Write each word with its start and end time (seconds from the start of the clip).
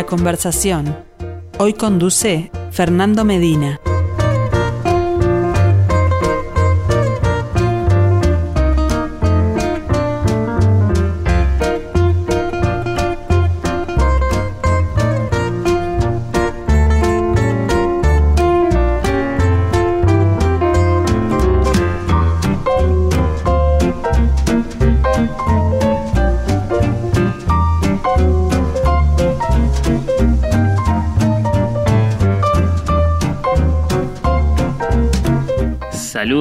La 0.00 0.06
conversación. 0.06 0.96
Hoy 1.58 1.74
conduce 1.74 2.50
Fernando 2.70 3.22
Medina. 3.22 3.78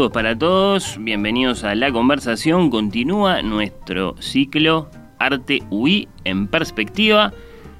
Para 0.08 0.34
todos, 0.34 0.95
bienvenidos 0.98 1.66
a 1.66 1.76
la 1.76 1.91
conversación. 1.91 2.70
Continúa 2.70 3.41
nuestro 3.41 4.16
ciclo 4.22 4.89
Arte 5.20 5.62
UI 5.70 6.08
en 6.23 6.48
perspectiva. 6.48 7.34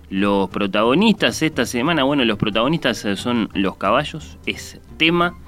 Los 0.10 0.50
protagonistas 0.50 1.42
esta 1.42 1.66
semana, 1.66 2.04
bueno, 2.04 2.26
los 2.26 2.38
protagonistas 2.38 3.08
son 3.16 3.50
los 3.54 3.78
caballos, 3.78 4.38
es 4.46 4.82
tema, 4.98 5.40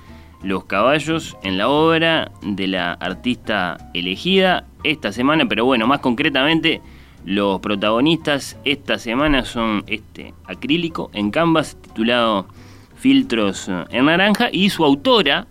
los 0.44 0.64
caballos 0.64 1.36
en 1.44 1.58
la 1.58 1.68
obra 1.68 2.32
de 2.42 2.68
la 2.68 2.94
artista 2.94 3.90
elegida 3.94 4.66
esta 4.86 5.12
semana, 5.12 5.46
pero 5.50 5.66
bueno, 5.66 5.88
más 5.88 6.00
concretamente, 6.00 6.82
los 7.26 7.60
protagonistas 7.60 8.58
esta 8.64 8.98
semana 8.98 9.44
son 9.44 9.84
este 9.88 10.34
acrílico 10.46 11.12
en 11.13 11.32
canvas 11.32 11.76
titulado 11.82 12.48
Filtros 12.96 13.70
en 13.90 14.06
naranja 14.06 14.48
y 14.54 14.70
su 14.70 14.85
autora, 14.85 15.48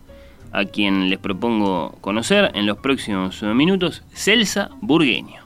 a 0.53 0.65
quien 0.65 1.11
les 1.11 1.19
propongo 1.19 1.97
conocer 2.01 2.51
en 2.55 2.67
los 2.67 2.79
próximos 2.79 3.43
minutos, 3.43 4.03
Celsa 4.13 4.71
Burgueño. 4.81 5.40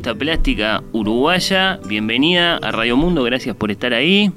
Artista 0.00 0.14
plástica 0.18 0.82
uruguaya, 0.92 1.78
bienvenida 1.86 2.56
a 2.56 2.72
Radio 2.72 2.96
Mundo, 2.96 3.22
gracias 3.22 3.54
por 3.54 3.70
estar 3.70 3.92
ahí. 3.92 4.32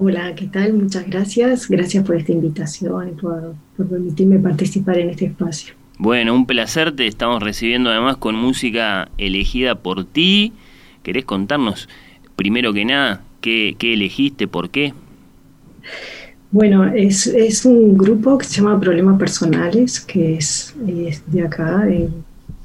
Hola, 0.00 0.34
¿qué 0.34 0.48
tal? 0.48 0.72
Muchas 0.72 1.06
gracias. 1.06 1.68
Gracias 1.68 2.04
por 2.04 2.16
esta 2.16 2.32
invitación 2.32 3.10
y 3.10 3.12
por, 3.12 3.54
por 3.76 3.88
permitirme 3.88 4.40
participar 4.40 4.98
en 4.98 5.10
este 5.10 5.26
espacio. 5.26 5.74
Bueno, 5.96 6.34
un 6.34 6.44
placer, 6.44 6.90
te 6.96 7.06
estamos 7.06 7.40
recibiendo 7.40 7.90
además 7.90 8.16
con 8.16 8.34
música 8.34 9.08
elegida 9.16 9.76
por 9.76 10.06
ti. 10.06 10.52
¿Querés 11.04 11.24
contarnos, 11.24 11.88
primero 12.34 12.72
que 12.72 12.84
nada, 12.84 13.22
qué, 13.40 13.76
qué 13.78 13.94
elegiste, 13.94 14.48
por 14.48 14.70
qué? 14.70 14.92
Bueno, 16.50 16.84
es, 16.84 17.28
es 17.28 17.64
un 17.64 17.96
grupo 17.96 18.38
que 18.38 18.44
se 18.44 18.60
llama 18.60 18.80
Problemas 18.80 19.20
Personales, 19.20 20.00
que 20.00 20.34
es, 20.34 20.74
es 20.88 21.22
de 21.30 21.44
acá, 21.44 21.84
de 21.84 22.08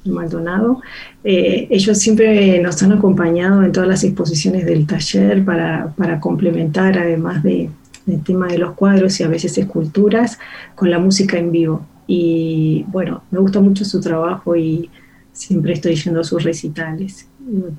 Maldonado. 0.09 0.81
Eh, 1.23 1.67
ellos 1.69 1.97
siempre 1.97 2.59
nos 2.59 2.81
han 2.83 2.93
acompañado 2.93 3.63
en 3.63 3.71
todas 3.71 3.89
las 3.89 4.03
exposiciones 4.03 4.65
del 4.65 4.85
taller 4.85 5.43
para, 5.43 5.93
para 5.97 6.19
complementar, 6.19 6.97
además 6.97 7.43
de, 7.43 7.69
del 8.05 8.23
tema 8.23 8.47
de 8.47 8.57
los 8.57 8.73
cuadros 8.73 9.19
y 9.19 9.23
a 9.23 9.27
veces 9.27 9.57
esculturas, 9.57 10.39
con 10.75 10.89
la 10.89 10.99
música 10.99 11.37
en 11.37 11.51
vivo. 11.51 11.85
Y 12.07 12.85
bueno, 12.87 13.23
me 13.31 13.39
gusta 13.39 13.59
mucho 13.59 13.83
su 13.85 13.99
trabajo 14.01 14.55
y 14.55 14.89
siempre 15.33 15.73
estoy 15.73 15.95
yendo 15.95 16.21
a 16.21 16.23
sus 16.23 16.43
recitales. 16.43 17.27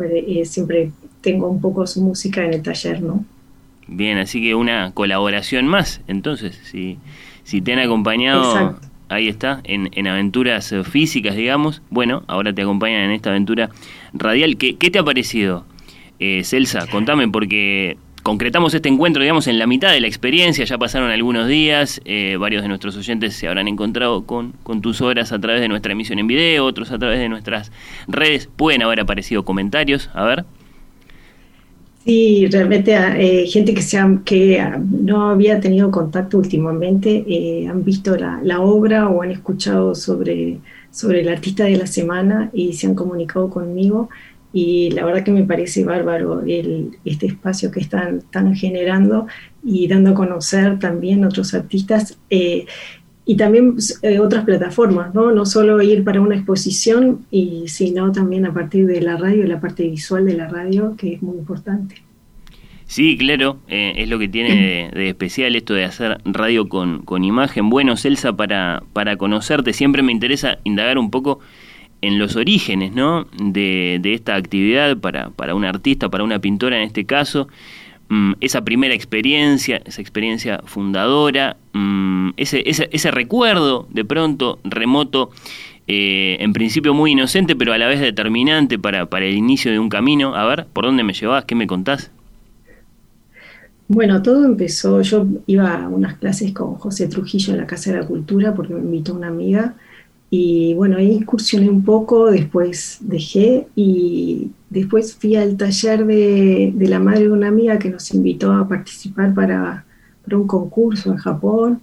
Eh, 0.01 0.45
siempre 0.45 0.93
tengo 1.21 1.49
un 1.49 1.61
poco 1.61 1.87
su 1.87 2.03
música 2.03 2.45
en 2.45 2.55
el 2.55 2.63
taller, 2.63 3.03
¿no? 3.03 3.25
Bien, 3.87 4.19
así 4.19 4.43
que 4.43 4.55
una 4.55 4.93
colaboración 4.93 5.67
más, 5.67 6.03
entonces, 6.07 6.61
si, 6.63 6.99
si 7.43 7.63
te 7.63 7.73
han 7.73 7.79
acompañado, 7.79 8.45
Exacto. 8.53 8.89
Ahí 9.09 9.29
está, 9.29 9.61
en, 9.65 9.91
en 9.93 10.07
aventuras 10.07 10.73
eh, 10.73 10.85
físicas, 10.85 11.37
digamos, 11.37 11.83
bueno, 11.91 12.23
ahora 12.27 12.53
te 12.53 12.63
acompañan 12.63 13.03
en 13.03 13.11
esta 13.13 13.31
aventura 13.31 13.71
radial. 14.13 14.57
¿Qué, 14.57 14.77
qué 14.77 14.91
te 14.91 14.99
ha 14.99 15.05
parecido, 15.05 15.65
eh, 16.19 16.43
Celsa? 16.45 16.87
Contame, 16.87 17.29
porque 17.29 17.97
concretamos 18.23 18.75
este 18.75 18.89
encuentro, 18.89 19.23
digamos, 19.23 19.47
en 19.47 19.59
la 19.59 19.67
mitad 19.67 19.93
de 19.93 20.01
la 20.01 20.07
experiencia, 20.07 20.65
ya 20.65 20.77
pasaron 20.77 21.11
algunos 21.11 21.49
días, 21.49 22.01
eh, 22.05 22.37
varios 22.39 22.63
de 22.63 22.69
nuestros 22.69 22.97
oyentes 22.97 23.35
se 23.35 23.49
habrán 23.49 23.69
encontrado 23.69 24.27
con, 24.27 24.53
con 24.63 24.83
tus 24.83 25.01
obras 25.01 25.33
a 25.33 25.39
través 25.39 25.61
de 25.63 25.69
nuestra 25.69 25.93
emisión 25.93 26.19
en 26.19 26.27
video, 26.27 26.67
otros 26.67 26.91
a 26.91 26.99
través 26.99 27.19
de 27.19 27.29
nuestras 27.29 27.73
redes, 28.07 28.49
pueden 28.55 28.83
haber 28.83 29.01
aparecido 29.01 29.45
comentarios, 29.45 30.11
a 30.13 30.25
ver. 30.25 30.45
Sí, 32.09 32.47
realmente 32.47 32.95
eh, 32.95 33.47
gente 33.49 33.75
que, 33.75 33.83
se 33.83 33.99
han- 33.99 34.25
que 34.25 34.59
ah, 34.59 34.81
no 34.83 35.29
había 35.31 35.61
tenido 35.61 35.91
contacto 35.91 36.39
últimamente 36.39 37.23
eh, 37.29 37.69
han 37.69 37.85
visto 37.85 38.17
la, 38.17 38.61
obra 38.63 39.09
o 39.11 39.21
han 39.21 39.31
escuchado 39.31 39.95
sobre, 39.95 40.59
sobre 40.91 41.21
el 41.21 41.29
artista 41.29 41.65
de 41.65 41.77
la 41.77 41.87
semana 41.87 42.49
y 42.55 42.73
se 42.73 42.87
han 42.87 42.95
comunicado 42.95 43.51
conmigo. 43.51 44.09
Y 44.55 44.91
la 44.93 45.05
verdad 45.05 45.23
que 45.23 45.33
me 45.33 45.45
parece 45.45 45.85
bárbaro 45.85 46.43
este 47.05 47.27
espacio 47.27 47.71
que 47.71 47.81
están, 47.81 48.19
están 48.19 48.55
generando 48.55 49.27
y 49.63 49.87
dando 49.87 50.13
a 50.13 50.15
conocer 50.15 50.79
también 50.79 51.25
otros 51.27 51.53
artistas. 51.53 52.19
Eh, 52.31 52.65
y 53.29 53.37
también 53.37 53.77
eh, 54.01 54.21
otras 54.21 54.47
plataformas, 54.47 55.15
¿no? 55.15 55.31
No 55.33 55.45
solo 55.45 55.83
ir 55.83 56.03
para 56.03 56.19
una 56.19 56.35
exposición, 56.35 57.27
y, 57.31 57.65
sino 57.69 58.11
también 58.11 58.47
a 58.47 58.55
partir 58.55 58.87
de 58.87 59.03
la 59.03 59.19
radio, 59.19 59.47
la 59.47 59.61
parte 59.61 59.87
visual 59.87 60.25
de 60.25 60.33
la 60.33 60.49
radio, 60.49 60.97
que 60.97 61.13
es 61.13 61.23
muy 61.23 61.37
importante. 61.37 61.97
Sí, 62.87 63.19
claro, 63.19 63.59
eh, 63.69 63.93
es 63.99 64.09
lo 64.09 64.19
que 64.19 64.29
tiene 64.29 64.91
de, 64.95 65.11
especial 65.11 65.55
esto 65.57 65.75
de 65.75 65.85
hacer 65.85 66.23
radio 66.25 66.71
con, 66.71 67.03
con 67.03 67.23
imagen. 67.23 67.69
Bueno, 67.69 67.99
Celsa, 67.99 68.35
para, 68.35 68.83
para 68.95 69.19
conocerte, 69.19 69.75
siempre 69.75 70.03
me 70.03 70.13
interesa 70.13 70.57
indagar 70.65 70.97
un 70.97 71.11
poco 71.11 71.41
en 72.01 72.19
los 72.19 72.35
orígenes 72.35 72.95
¿no? 72.95 73.27
de, 73.39 73.99
de 74.01 74.15
esta 74.15 74.37
actividad 74.37 74.97
para, 74.97 75.29
para 75.29 75.55
un 75.55 75.67
artista, 75.67 76.09
para 76.09 76.25
una 76.25 76.39
pintora 76.39 76.79
en 76.79 76.85
este 76.85 77.05
caso. 77.05 77.49
Mm, 78.11 78.33
esa 78.41 78.63
primera 78.63 78.95
experiencia, 78.95 79.83
esa 79.85 80.01
experiencia 80.01 80.63
fundadora, 80.65 81.57
mm, 81.75 82.31
ese, 82.39 82.63
ese, 82.69 82.89
ese 82.91 83.11
recuerdo 83.11 83.87
de 83.91 84.05
pronto 84.05 84.59
remoto 84.65 85.31
eh, 85.87 86.37
en 86.41 86.53
principio 86.53 86.95
muy 86.95 87.13
inocente, 87.13 87.57
pero 87.57 87.73
a 87.73 87.79
la 87.79 87.87
vez 87.87 88.01
determinante 88.01 88.79
para, 88.79 89.07
para 89.07 89.27
el 89.27 89.35
inicio 89.35 89.71
de 89.73 89.79
un 89.79 89.89
camino. 89.89 90.35
A 90.35 90.47
ver, 90.47 90.67
¿por 90.73 90.85
dónde 90.85 91.03
me 91.03 91.13
llevas? 91.13 91.45
¿Qué 91.45 91.55
me 91.55 91.67
contás? 91.67 92.11
Bueno, 93.89 94.21
todo 94.23 94.45
empezó, 94.45 95.01
yo 95.01 95.27
iba 95.47 95.83
a 95.83 95.89
unas 95.89 96.19
clases 96.19 96.53
con 96.53 96.75
José 96.75 97.09
Trujillo 97.09 97.55
en 97.55 97.61
la 97.61 97.67
Casa 97.67 97.91
de 97.91 98.01
la 98.01 98.07
Cultura 98.07 98.55
porque 98.55 98.75
me 98.75 98.81
invitó 98.81 99.15
una 99.15 99.29
amiga 99.29 99.77
y 100.31 100.75
bueno, 100.75 100.99
ahí 100.99 101.13
incursioné 101.13 101.71
un 101.71 101.83
poco, 101.85 102.31
después 102.31 102.99
dejé 103.01 103.67
y 103.75 104.51
después 104.69 105.15
fui 105.15 105.37
al 105.37 105.57
taller 105.57 106.05
de, 106.05 106.75
la 106.81 106.99
madre 106.99 107.25
de 107.25 107.31
una 107.31 107.49
amiga 107.49 107.79
que 107.79 107.89
nos 107.89 108.13
invitó 108.13 108.53
a 108.53 108.69
participar 108.69 109.35
para, 109.35 109.85
un 110.31 110.47
concurso 110.47 111.11
en 111.11 111.17
Japón. 111.17 111.81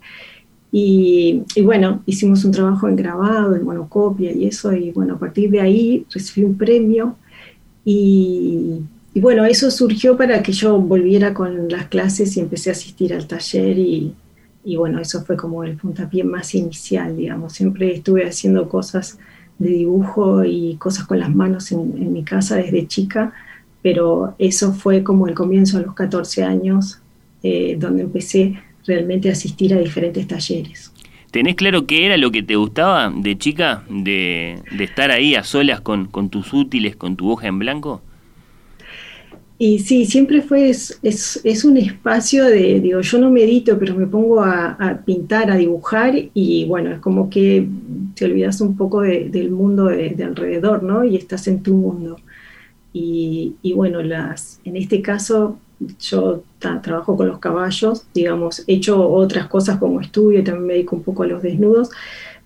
Y, 0.71 1.44
bueno, 1.63 2.03
hicimos 2.06 2.45
un 2.45 2.51
trabajo 2.51 2.88
en 2.88 2.95
grabado, 2.95 3.56
en 3.56 3.63
monocopia 3.63 4.31
y 4.31 4.45
eso, 4.45 4.74
y 4.74 4.91
bueno, 4.91 5.15
a 5.15 5.19
partir 5.19 5.50
de 5.50 5.62
ahí 5.62 6.06
recibí 6.12 6.45
un 6.45 6.56
premio 6.56 7.15
y, 7.83 8.81
y 9.13 9.19
bueno, 9.19 9.45
eso 9.45 9.71
surgió 9.71 10.18
para 10.18 10.44
que 10.44 10.51
yo 10.51 10.77
volviera 10.80 11.33
con 11.33 11.69
las 11.69 11.88
clases 11.88 12.38
y 12.38 12.41
empecé 12.41 12.69
a 12.69 12.74
asistir 12.74 13.13
al 13.13 13.25
taller 13.25 13.80
y, 13.80 14.13
y 14.65 14.77
bueno, 14.77 15.00
eso 15.00 15.23
fue 15.23 15.38
como 15.38 15.63
el 15.63 15.77
puntapié 15.77 16.23
más 16.23 16.56
inicial, 16.56 17.15
digamos. 17.15 17.53
Siempre 17.53 17.94
estuve 17.94 18.27
haciendo 18.27 18.67
cosas 18.67 19.19
de 19.59 19.69
dibujo 19.69 20.44
y 20.44 20.75
cosas 20.77 21.06
con 21.06 21.19
las 21.19 21.33
manos 21.33 21.71
en, 21.71 22.12
mi 22.12 22.23
casa 22.23 22.57
desde 22.57 22.88
chica, 22.88 23.31
pero 23.83 24.33
eso 24.39 24.73
fue 24.73 25.03
como 25.03 25.27
el 25.27 25.35
comienzo 25.35 25.77
a 25.77 25.81
los 25.81 25.94
14 25.94 26.44
años, 26.44 27.00
eh, 27.44 27.77
donde 27.79 28.03
empecé 28.03 28.56
realmente 28.88 29.29
a 29.29 29.33
asistir 29.33 29.73
a 29.75 29.79
diferentes 29.79 30.27
talleres. 30.27 30.91
¿Tenés 31.29 31.56
claro 31.56 31.85
qué 31.85 32.07
era 32.07 32.17
lo 32.17 32.31
que 32.31 32.41
te 32.41 32.56
gustaba 32.56 33.13
de 33.15 33.38
chica, 33.38 33.83
de, 33.89 34.62
estar 34.79 35.12
ahí 35.12 35.35
a 35.35 35.44
solas 35.44 35.81
con, 35.81 36.06
con 36.07 36.29
tus 36.29 36.53
útiles, 36.53 36.95
con 36.95 37.15
tu 37.15 37.29
hoja 37.29 37.47
en 37.47 37.59
blanco? 37.59 38.01
Y 39.57 39.79
sí, 39.79 40.05
siempre 40.05 40.41
fue, 40.41 40.69
es, 40.69 40.99
es, 41.01 41.63
un 41.63 41.77
espacio 41.77 42.43
de, 42.43 42.81
digo, 42.81 42.99
yo 42.99 43.19
no 43.19 43.31
medito, 43.31 43.79
pero 43.79 43.95
me 43.95 44.05
pongo 44.05 44.41
a, 44.41 44.99
pintar, 45.05 45.49
a 45.49 45.55
dibujar 45.55 46.13
y 46.33 46.65
bueno, 46.65 46.91
es 46.91 46.99
como 46.99 47.29
que 47.29 47.65
te 48.15 48.25
olvidas 48.25 48.59
un 48.59 48.75
poco 48.75 49.01
del 49.01 49.51
mundo 49.51 49.85
de, 49.85 50.15
alrededor, 50.25 50.83
¿no? 50.83 51.05
Y 51.05 51.15
estás 51.15 51.47
en 51.47 51.63
tu 51.63 51.73
mundo. 51.73 52.17
Y, 52.91 53.55
y 53.61 53.73
bueno, 53.73 54.01
las, 54.01 54.59
en 54.65 54.75
este 54.75 55.01
caso 55.01 55.57
yo 55.99 56.43
trabajo 56.59 57.15
con 57.15 57.27
los 57.27 57.39
caballos, 57.39 58.05
digamos, 58.13 58.63
he 58.67 58.75
hecho 58.75 59.09
otras 59.09 59.47
cosas 59.47 59.77
como 59.77 60.01
estudio, 60.01 60.43
también 60.43 60.67
me 60.67 60.73
dedico 60.73 60.97
un 60.97 61.03
poco 61.03 61.23
a 61.23 61.27
los 61.27 61.41
desnudos, 61.41 61.89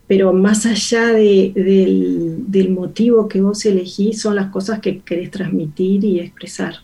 pero 0.08 0.34
más 0.34 0.66
allá 0.66 1.08
de, 1.08 1.54
del, 1.56 2.52
del 2.52 2.70
motivo 2.72 3.28
que 3.28 3.42
vos 3.42 3.66
elegís, 3.66 4.22
son 4.22 4.36
las 4.36 4.52
cosas 4.52 4.80
que 4.80 5.00
querés 5.00 5.32
transmitir 5.32 6.04
y 6.04 6.20
expresar. 6.20 6.76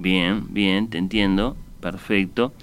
Bien, 0.00 0.44
bien, 0.48 0.88
te 0.88 0.96
entiendo, 0.96 1.56
perfecto. 1.80 2.54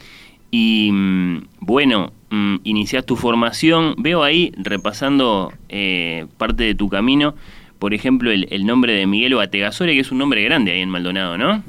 Y 0.50 0.90
mm, 0.92 1.48
bueno, 1.60 2.12
mm, 2.32 2.56
inicias 2.64 3.06
tu 3.06 3.16
formación, 3.16 3.94
veo 4.00 4.24
ahí, 4.24 4.52
repasando 4.58 5.54
eh, 5.70 6.26
parte 6.38 6.64
de 6.64 6.74
tu 6.74 6.90
camino, 6.90 7.36
por 7.78 7.94
ejemplo, 7.94 8.32
el, 8.32 8.48
el 8.50 8.66
nombre 8.66 8.94
de 8.94 9.06
Miguel 9.06 9.36
Bategasore, 9.36 9.94
que 9.94 10.00
es 10.00 10.12
un 10.12 10.18
nombre 10.18 10.42
grande 10.44 10.72
ahí 10.72 10.82
en 10.82 10.90
Maldonado, 10.90 11.38
¿no? 11.38 11.64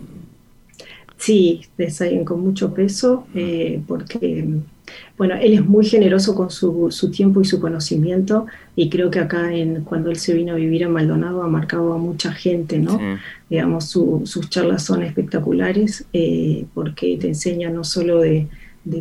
Sí, 1.19 1.63
es 1.77 2.01
alguien 2.01 2.25
con 2.25 2.41
mucho 2.41 2.73
peso, 2.73 3.27
eh, 3.35 3.83
porque 3.87 4.47
bueno, 5.17 5.35
él 5.35 5.55
es 5.55 5.67
muy 5.67 5.85
generoso 5.85 6.35
con 6.35 6.49
su, 6.51 6.89
su, 6.91 7.11
tiempo 7.11 7.41
y 7.41 7.45
su 7.45 7.61
conocimiento 7.61 8.47
y 8.77 8.89
creo 8.89 9.11
que 9.11 9.19
acá 9.19 9.53
en, 9.53 9.83
cuando 9.83 10.11
él 10.11 10.17
se 10.17 10.33
vino 10.33 10.53
a 10.53 10.57
vivir 10.57 10.85
a 10.85 10.89
Maldonado 10.89 11.43
ha 11.43 11.49
marcado 11.49 11.93
a 11.93 11.99
mucha 11.99 12.33
gente, 12.33 12.79
¿no? 12.79 13.01
Digamos, 13.51 13.87
sus 13.91 14.49
charlas 14.49 14.85
son 14.85 15.03
espectaculares 15.03 16.05
eh, 16.13 16.67
porque 16.73 17.17
te 17.21 17.29
enseña 17.29 17.69
no 17.71 17.83
solo 17.83 18.21
de, 18.21 18.47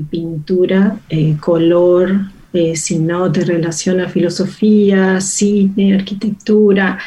pintura, 0.09 0.99
eh, 1.07 1.37
color, 1.39 2.11
eh, 2.51 2.75
sino 2.75 3.31
te 3.31 3.45
relaciona 3.45 4.09
filosofía, 4.09 5.21
cine, 5.21 5.95
arquitectura. 5.95 6.97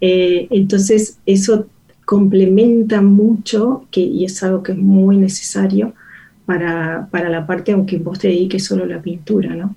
entonces 0.00 1.18
eso 1.26 1.66
complementa 2.06 3.02
mucho 3.02 3.84
que, 3.90 4.00
y 4.00 4.24
es 4.24 4.42
algo 4.42 4.62
que 4.62 4.72
es 4.72 4.78
muy 4.78 5.16
necesario 5.16 5.92
para, 6.50 7.06
para 7.12 7.28
la 7.28 7.46
parte, 7.46 7.70
aunque 7.70 7.98
vos 7.98 8.18
te 8.18 8.26
dediques 8.26 8.64
solo 8.64 8.82
a 8.82 8.86
la 8.88 9.00
pintura, 9.00 9.54
¿no? 9.54 9.76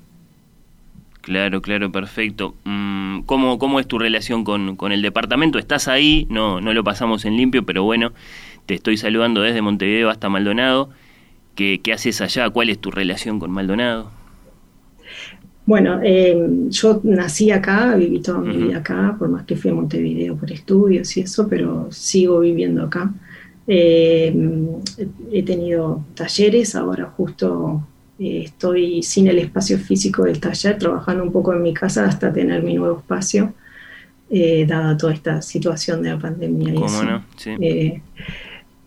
Claro, 1.21 1.61
claro, 1.61 1.91
perfecto. 1.91 2.55
Mm, 2.63 3.21
¿Cómo, 3.27 3.59
cómo 3.59 3.79
es 3.79 3.85
tu 3.85 3.99
relación 3.99 4.43
con, 4.43 4.75
con, 4.75 4.91
el 4.91 5.03
departamento? 5.03 5.59
¿Estás 5.59 5.87
ahí? 5.87 6.25
No, 6.31 6.61
no 6.61 6.73
lo 6.73 6.83
pasamos 6.83 7.25
en 7.25 7.37
limpio, 7.37 7.63
pero 7.63 7.83
bueno, 7.83 8.11
te 8.65 8.73
estoy 8.73 8.97
saludando 8.97 9.41
desde 9.43 9.61
Montevideo 9.61 10.09
hasta 10.09 10.29
Maldonado. 10.29 10.89
¿Qué, 11.53 11.79
qué 11.83 11.93
haces 11.93 12.21
allá? 12.21 12.49
¿Cuál 12.49 12.69
es 12.69 12.79
tu 12.79 12.89
relación 12.89 13.39
con 13.39 13.51
Maldonado? 13.51 14.09
Bueno, 15.67 15.99
eh, 16.01 16.35
yo 16.69 17.01
nací 17.03 17.51
acá, 17.51 17.95
viví 17.97 18.19
toda 18.19 18.39
mi 18.39 18.57
vida 18.57 18.79
acá, 18.79 19.15
por 19.19 19.29
más 19.29 19.45
que 19.45 19.55
fui 19.55 19.69
a 19.69 19.75
Montevideo 19.75 20.35
por 20.35 20.51
estudios 20.51 21.15
y 21.17 21.21
eso, 21.21 21.47
pero 21.47 21.87
sigo 21.91 22.39
viviendo 22.39 22.81
acá. 22.81 23.13
Eh, 23.65 24.35
he 25.31 25.43
tenido 25.43 26.03
talleres, 26.15 26.75
ahora 26.75 27.05
justo 27.05 27.81
eh, 28.19 28.43
estoy 28.45 29.01
sin 29.03 29.27
el 29.27 29.39
espacio 29.39 29.77
físico 29.77 30.23
del 30.23 30.39
taller, 30.39 30.77
trabajando 30.77 31.23
un 31.23 31.31
poco 31.31 31.53
en 31.53 31.61
mi 31.61 31.73
casa 31.73 32.05
hasta 32.05 32.33
tener 32.33 32.61
mi 32.61 32.75
nuevo 32.75 32.99
espacio, 32.99 33.53
eh, 34.29 34.65
dada 34.67 34.97
toda 34.97 35.13
esta 35.13 35.41
situación 35.41 36.01
de 36.01 36.09
la 36.09 36.19
pandemia. 36.19 36.73
Y 36.73 38.01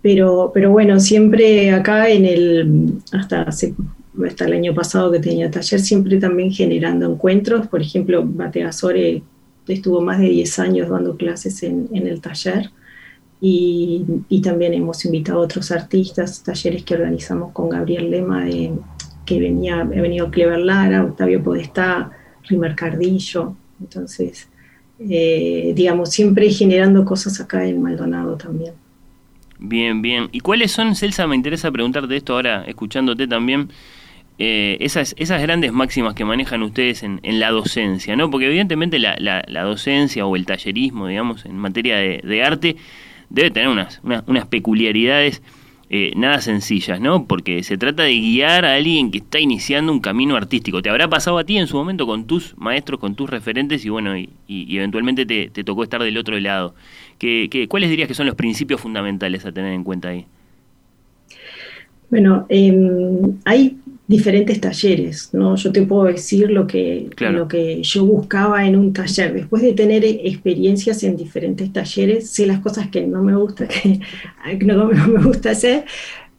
pero, 0.02 0.52
pero 0.54 0.70
bueno, 0.70 1.00
siempre 1.00 1.72
acá 1.72 2.08
en 2.08 2.24
el, 2.26 2.92
hasta, 3.10 3.42
hasta 3.42 4.44
el 4.44 4.52
año 4.52 4.72
pasado 4.72 5.10
que 5.10 5.18
tenía 5.18 5.50
taller, 5.50 5.80
siempre 5.80 6.18
también 6.18 6.52
generando 6.52 7.10
encuentros, 7.10 7.66
por 7.66 7.82
ejemplo, 7.82 8.22
Bategasore 8.24 9.22
estuvo 9.66 10.00
más 10.00 10.20
de 10.20 10.28
10 10.28 10.58
años 10.60 10.88
dando 10.90 11.16
clases 11.16 11.60
en, 11.64 11.88
en 11.92 12.06
el 12.06 12.20
taller. 12.20 12.70
Y, 13.40 14.04
también 14.42 14.74
hemos 14.74 15.04
invitado 15.04 15.40
a 15.40 15.44
otros 15.44 15.70
artistas, 15.70 16.42
talleres 16.42 16.84
que 16.84 16.94
organizamos 16.94 17.52
con 17.52 17.68
Gabriel 17.68 18.10
Lema, 18.10 18.44
de, 18.44 18.72
que 19.24 19.40
venía, 19.40 19.80
ha 19.80 19.84
venido 19.84 20.30
Clever 20.30 20.60
Lara, 20.60 21.04
Octavio 21.04 21.42
Podestá, 21.42 22.10
Rimer 22.48 22.74
Cardillo, 22.74 23.54
entonces, 23.80 24.48
eh, 24.98 25.72
digamos, 25.74 26.10
siempre 26.10 26.50
generando 26.50 27.04
cosas 27.04 27.40
acá 27.40 27.66
en 27.66 27.82
Maldonado 27.82 28.36
también. 28.36 28.72
Bien, 29.58 30.02
bien. 30.02 30.28
¿Y 30.32 30.40
cuáles 30.40 30.70
son, 30.72 30.94
Celsa, 30.94 31.26
me 31.26 31.34
interesa 31.34 31.70
preguntarte 31.70 32.16
esto 32.16 32.34
ahora, 32.34 32.64
escuchándote 32.64 33.26
también, 33.26 33.70
eh, 34.38 34.76
esas, 34.80 35.14
esas 35.18 35.40
grandes 35.40 35.72
máximas 35.72 36.14
que 36.14 36.24
manejan 36.24 36.62
ustedes 36.62 37.02
en, 37.02 37.20
en 37.22 37.40
la 37.40 37.50
docencia, 37.50 38.16
¿no? 38.16 38.30
Porque 38.30 38.46
evidentemente 38.46 38.98
la, 38.98 39.16
la, 39.18 39.62
docencia 39.62 40.26
o 40.26 40.36
el 40.36 40.44
tallerismo, 40.44 41.06
digamos, 41.06 41.46
en 41.46 41.56
materia 41.56 41.96
de, 41.96 42.20
de 42.22 42.42
arte, 42.42 42.76
debe 43.30 43.50
tener 43.50 43.68
unas, 43.68 44.00
unas, 44.02 44.46
peculiaridades 44.46 45.42
eh, 45.88 46.12
nada 46.16 46.40
sencillas, 46.40 47.00
¿no? 47.00 47.26
Porque 47.26 47.62
se 47.62 47.78
trata 47.78 48.02
de 48.02 48.14
guiar 48.14 48.64
a 48.64 48.74
alguien 48.74 49.10
que 49.10 49.18
está 49.18 49.38
iniciando 49.38 49.92
un 49.92 50.00
camino 50.00 50.36
artístico. 50.36 50.82
¿Te 50.82 50.90
habrá 50.90 51.08
pasado 51.08 51.38
a 51.38 51.44
ti 51.44 51.58
en 51.58 51.66
su 51.66 51.76
momento 51.76 52.06
con 52.06 52.26
tus 52.26 52.56
maestros, 52.58 52.98
con 52.98 53.14
tus 53.14 53.30
referentes 53.30 53.84
y 53.84 53.88
bueno, 53.88 54.16
y, 54.16 54.28
eventualmente 54.48 55.26
te, 55.26 55.64
tocó 55.64 55.84
estar 55.84 56.02
del 56.02 56.18
otro 56.18 56.38
lado? 56.40 56.74
¿Qué, 57.18 57.48
qué, 57.50 57.68
cuáles 57.68 57.90
dirías 57.90 58.08
que 58.08 58.14
son 58.14 58.26
los 58.26 58.34
principios 58.34 58.80
fundamentales 58.80 59.46
a 59.46 59.52
tener 59.52 59.72
en 59.72 59.84
cuenta 59.84 60.08
ahí? 60.08 60.26
Bueno, 62.10 62.46
em, 62.48 63.38
hay 63.44 63.76
diferentes 64.08 64.60
talleres, 64.60 65.30
¿no? 65.32 65.56
Yo 65.56 65.72
te 65.72 65.82
puedo 65.82 66.04
decir 66.04 66.50
lo 66.50 66.66
que, 66.66 67.10
lo 67.18 67.48
que 67.48 67.82
yo 67.82 68.06
buscaba 68.06 68.64
en 68.64 68.76
un 68.76 68.92
taller. 68.92 69.34
Después 69.34 69.62
de 69.62 69.72
tener 69.72 70.04
experiencias 70.04 71.02
en 71.02 71.16
diferentes 71.16 71.72
talleres, 71.72 72.30
sé 72.30 72.46
las 72.46 72.60
cosas 72.60 72.88
que 72.88 73.04
no 73.06 73.22
me 73.22 73.34
gusta, 73.34 73.66
que 74.58 74.64
no, 74.64 74.86
me 74.86 75.22
gusta 75.24 75.50
hacer, 75.50 75.84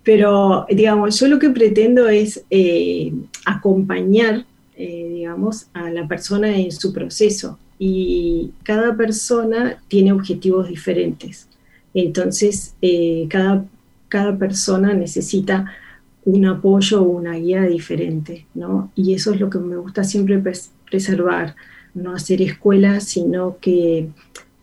pero 0.04 0.66
digamos, 0.70 1.20
yo 1.20 1.28
lo 1.28 1.40
que 1.40 1.50
pretendo 1.50 2.08
es 2.08 2.44
eh, 2.50 3.12
acompañar, 3.46 4.46
eh, 4.78 5.10
digamos, 5.16 5.68
a 5.74 5.90
la 5.90 6.08
persona 6.08 6.58
en 6.58 6.72
su 6.72 6.94
proceso 6.94 7.60
y 7.78 8.52
cada 8.64 8.96
persona 8.96 9.84
tiene 9.90 10.14
objetivos 10.14 10.70
diferentes. 10.70 11.50
Entonces, 11.94 12.76
eh, 12.82 13.28
cada, 13.30 13.66
cada 14.08 14.38
persona 14.38 14.94
necesita 14.94 15.66
un 16.28 16.46
apoyo 16.46 17.02
o 17.02 17.08
una 17.08 17.36
guía 17.36 17.64
diferente, 17.64 18.46
¿no? 18.54 18.92
Y 18.96 19.14
eso 19.14 19.34
es 19.34 19.40
lo 19.40 19.50
que 19.50 19.60
me 19.60 19.78
gusta 19.78 20.04
siempre 20.04 20.44
preservar, 20.90 21.56
no 21.94 22.14
hacer 22.14 22.42
escuelas, 22.42 23.06
sino 23.06 23.58
que 23.62 24.10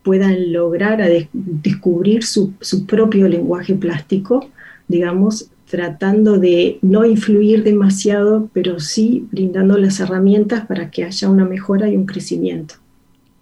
puedan 0.03 0.53
lograr 0.53 1.03
descubrir 1.33 2.23
su, 2.23 2.53
propio 2.87 3.29
lenguaje 3.29 3.75
plástico, 3.75 4.51
digamos, 4.89 5.49
tratando 5.65 6.39
de 6.39 6.79
no 6.83 7.07
influir 7.07 7.65
demasiado, 7.65 8.51
pero 8.53 8.79
sí 8.79 9.27
brindando 9.33 9.79
las 9.79 10.01
herramientas 10.01 10.67
para 10.67 10.91
que 10.91 11.05
haya 11.05 11.31
una 11.31 11.47
mejora 11.47 11.89
y 11.89 11.97
un 11.97 12.05
crecimiento. 12.05 12.75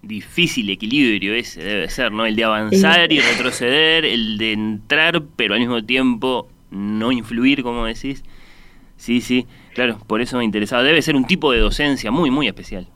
difícil 0.01 0.69
equilibrio 0.69 1.33
ese 1.35 1.61
debe 1.61 1.89
ser, 1.89 2.13
¿no? 2.13 2.25
El 2.25 2.37
de 2.37 2.45
avanzar 2.45 3.11
y 3.11 3.19
retroceder, 3.19 4.05
el 4.05 4.37
de 4.37 4.53
entrar, 4.53 5.21
pero 5.35 5.55
al 5.55 5.59
mismo 5.59 5.83
tiempo 5.83 6.47
no 6.73 7.11
influir, 7.11 7.63
como 7.63 7.85
decís. 7.85 8.23
Sí, 8.97 9.21
sí, 9.21 9.47
claro, 9.73 9.97
por 10.07 10.21
eso 10.21 10.37
me 10.37 10.45
interesaba. 10.45 10.83
Debe 10.83 11.01
ser 11.01 11.15
un 11.15 11.25
tipo 11.25 11.51
de 11.51 11.59
docencia 11.59 12.11
muy, 12.11 12.31
muy 12.31 12.47
especial. 12.47 12.87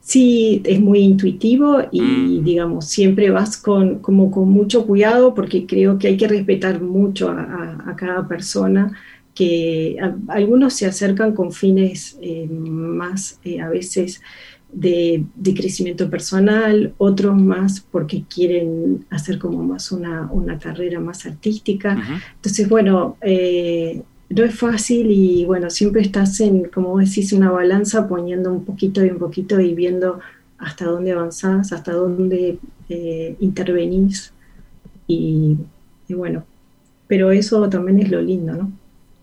Sí, 0.00 0.62
es 0.64 0.80
muy 0.80 1.00
intuitivo 1.00 1.82
y 1.92 2.00
mm. 2.00 2.44
digamos, 2.44 2.86
siempre 2.86 3.28
vas 3.30 3.58
con, 3.58 3.98
como 3.98 4.30
con 4.30 4.48
mucho 4.48 4.86
cuidado 4.86 5.34
porque 5.34 5.66
creo 5.66 5.98
que 5.98 6.08
hay 6.08 6.16
que 6.16 6.28
respetar 6.28 6.80
mucho 6.80 7.28
a, 7.28 7.94
cada 7.94 8.26
persona, 8.26 8.92
que 9.34 9.96
algunos 10.28 10.72
se 10.72 10.86
acercan 10.86 11.34
con 11.34 11.52
fines 11.52 12.18
eh, 12.22 12.48
más 12.48 13.38
eh, 13.44 13.60
a 13.60 13.68
veces 13.68 14.22
de, 14.72 15.24
crecimiento 15.56 16.10
personal, 16.10 16.94
otros 16.98 17.36
más 17.36 17.80
porque 17.80 18.24
quieren 18.32 19.06
hacer 19.10 19.38
como 19.38 19.62
más 19.62 19.92
una, 19.92 20.28
carrera 20.60 21.00
más 21.00 21.26
artística. 21.26 21.96
Entonces, 22.36 22.68
bueno, 22.68 23.16
eh, 23.22 24.02
no 24.30 24.44
es 24.44 24.54
fácil 24.54 25.10
y 25.10 25.44
bueno, 25.44 25.70
siempre 25.70 26.02
estás 26.02 26.40
en, 26.40 26.64
como 26.64 26.98
decís, 26.98 27.32
una 27.32 27.50
balanza 27.50 28.06
poniendo 28.08 28.52
un 28.52 28.64
poquito 28.64 29.04
y 29.04 29.10
un 29.10 29.18
poquito 29.18 29.60
y 29.60 29.74
viendo 29.74 30.20
hasta 30.58 30.84
dónde 30.84 31.12
avanzás, 31.12 31.72
hasta 31.72 31.92
dónde 31.92 32.58
eh, 32.88 33.36
intervenís 33.40 34.32
y, 35.06 35.56
y 36.08 36.14
bueno, 36.14 36.44
pero 37.06 37.30
eso 37.30 37.68
también 37.70 38.00
es 38.00 38.10
lo 38.10 38.20
lindo, 38.20 38.52
¿no? 38.54 38.72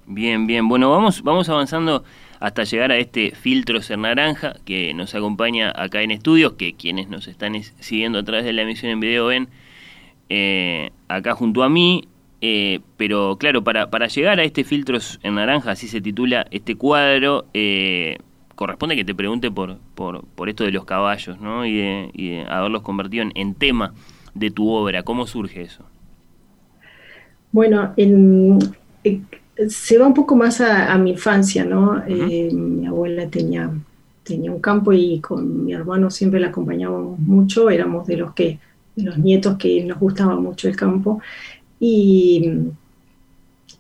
Bien, 0.08 0.46
bien. 0.46 0.68
Bueno, 0.68 0.90
vamos, 0.92 1.22
vamos 1.24 1.50
avanzando 1.50 2.04
hasta 2.40 2.64
llegar 2.64 2.92
a 2.92 2.98
este 2.98 3.32
filtro 3.32 3.82
ser 3.82 4.00
naranja 4.00 4.56
que 4.66 4.94
nos 4.94 5.16
acompaña 5.16 5.72
acá 5.76 6.02
en 6.02 6.12
estudios, 6.12 6.54
que 6.54 6.74
quienes 6.74 7.10
nos 7.10 7.28
están 7.28 7.56
siguiendo 7.80 8.20
a 8.20 8.24
través 8.24 8.46
de 8.46 8.54
la 8.54 8.64
emisión 8.64 8.92
en 8.92 9.00
video 9.00 9.28
ven 9.28 9.50
eh, 10.30 10.92
acá 11.08 11.34
junto 11.34 11.64
a 11.64 11.70
mí. 11.70 12.08
Eh, 12.42 12.82
pero 12.98 13.38
claro, 13.40 13.64
para, 13.64 13.90
para 13.90 14.08
llegar 14.08 14.40
a 14.40 14.44
este 14.44 14.64
filtro 14.64 15.00
en 15.24 15.36
naranja, 15.36 15.72
así 15.72 15.88
se 15.88 16.02
titula 16.02 16.46
este 16.52 16.76
cuadro, 16.76 17.46
eh, 17.54 18.18
corresponde 18.56 18.96
que 18.96 19.06
te 19.06 19.16
pregunte 19.16 19.50
por, 19.52 19.78
por, 19.96 20.26
por, 20.26 20.50
esto 20.50 20.64
de 20.64 20.72
los 20.72 20.86
caballos, 20.86 21.40
¿no? 21.40 21.66
Y 21.66 21.76
de, 21.76 22.46
haberlos 22.48 22.82
convertido 22.82 23.26
en, 23.34 23.56
tema 23.56 23.94
de 24.34 24.52
tu 24.52 24.70
obra. 24.70 25.04
¿Cómo 25.04 25.28
surge 25.28 25.62
eso? 25.62 25.86
Bueno, 27.52 27.94
en, 27.98 28.60
se 29.70 29.98
va 29.98 30.08
un 30.08 30.14
poco 30.14 30.36
más 30.36 30.62
a, 30.62 30.98
mi 30.98 31.12
infancia, 31.12 31.64
¿no? 31.66 32.04
Eh, 32.08 32.52
mi 32.54 32.86
abuela 32.88 33.28
tenía, 33.30 33.72
tenía 34.24 34.52
un 34.52 34.60
campo 34.60 34.92
y 34.94 35.20
con 35.20 35.66
mi 35.66 35.74
hermano 35.74 36.10
siempre 36.10 36.40
la 36.40 36.48
acompañábamos 36.48 37.20
mucho, 37.20 37.70
éramos 37.70 38.06
de 38.08 38.18
los 38.18 38.34
que, 38.34 38.60
de 38.96 39.04
los 39.04 39.18
nietos 39.18 39.58
que 39.58 39.84
nos 39.84 40.00
gustaba 40.00 40.36
mucho 40.36 40.68
el 40.68 40.76
campo. 40.76 41.22
Y 41.80 42.52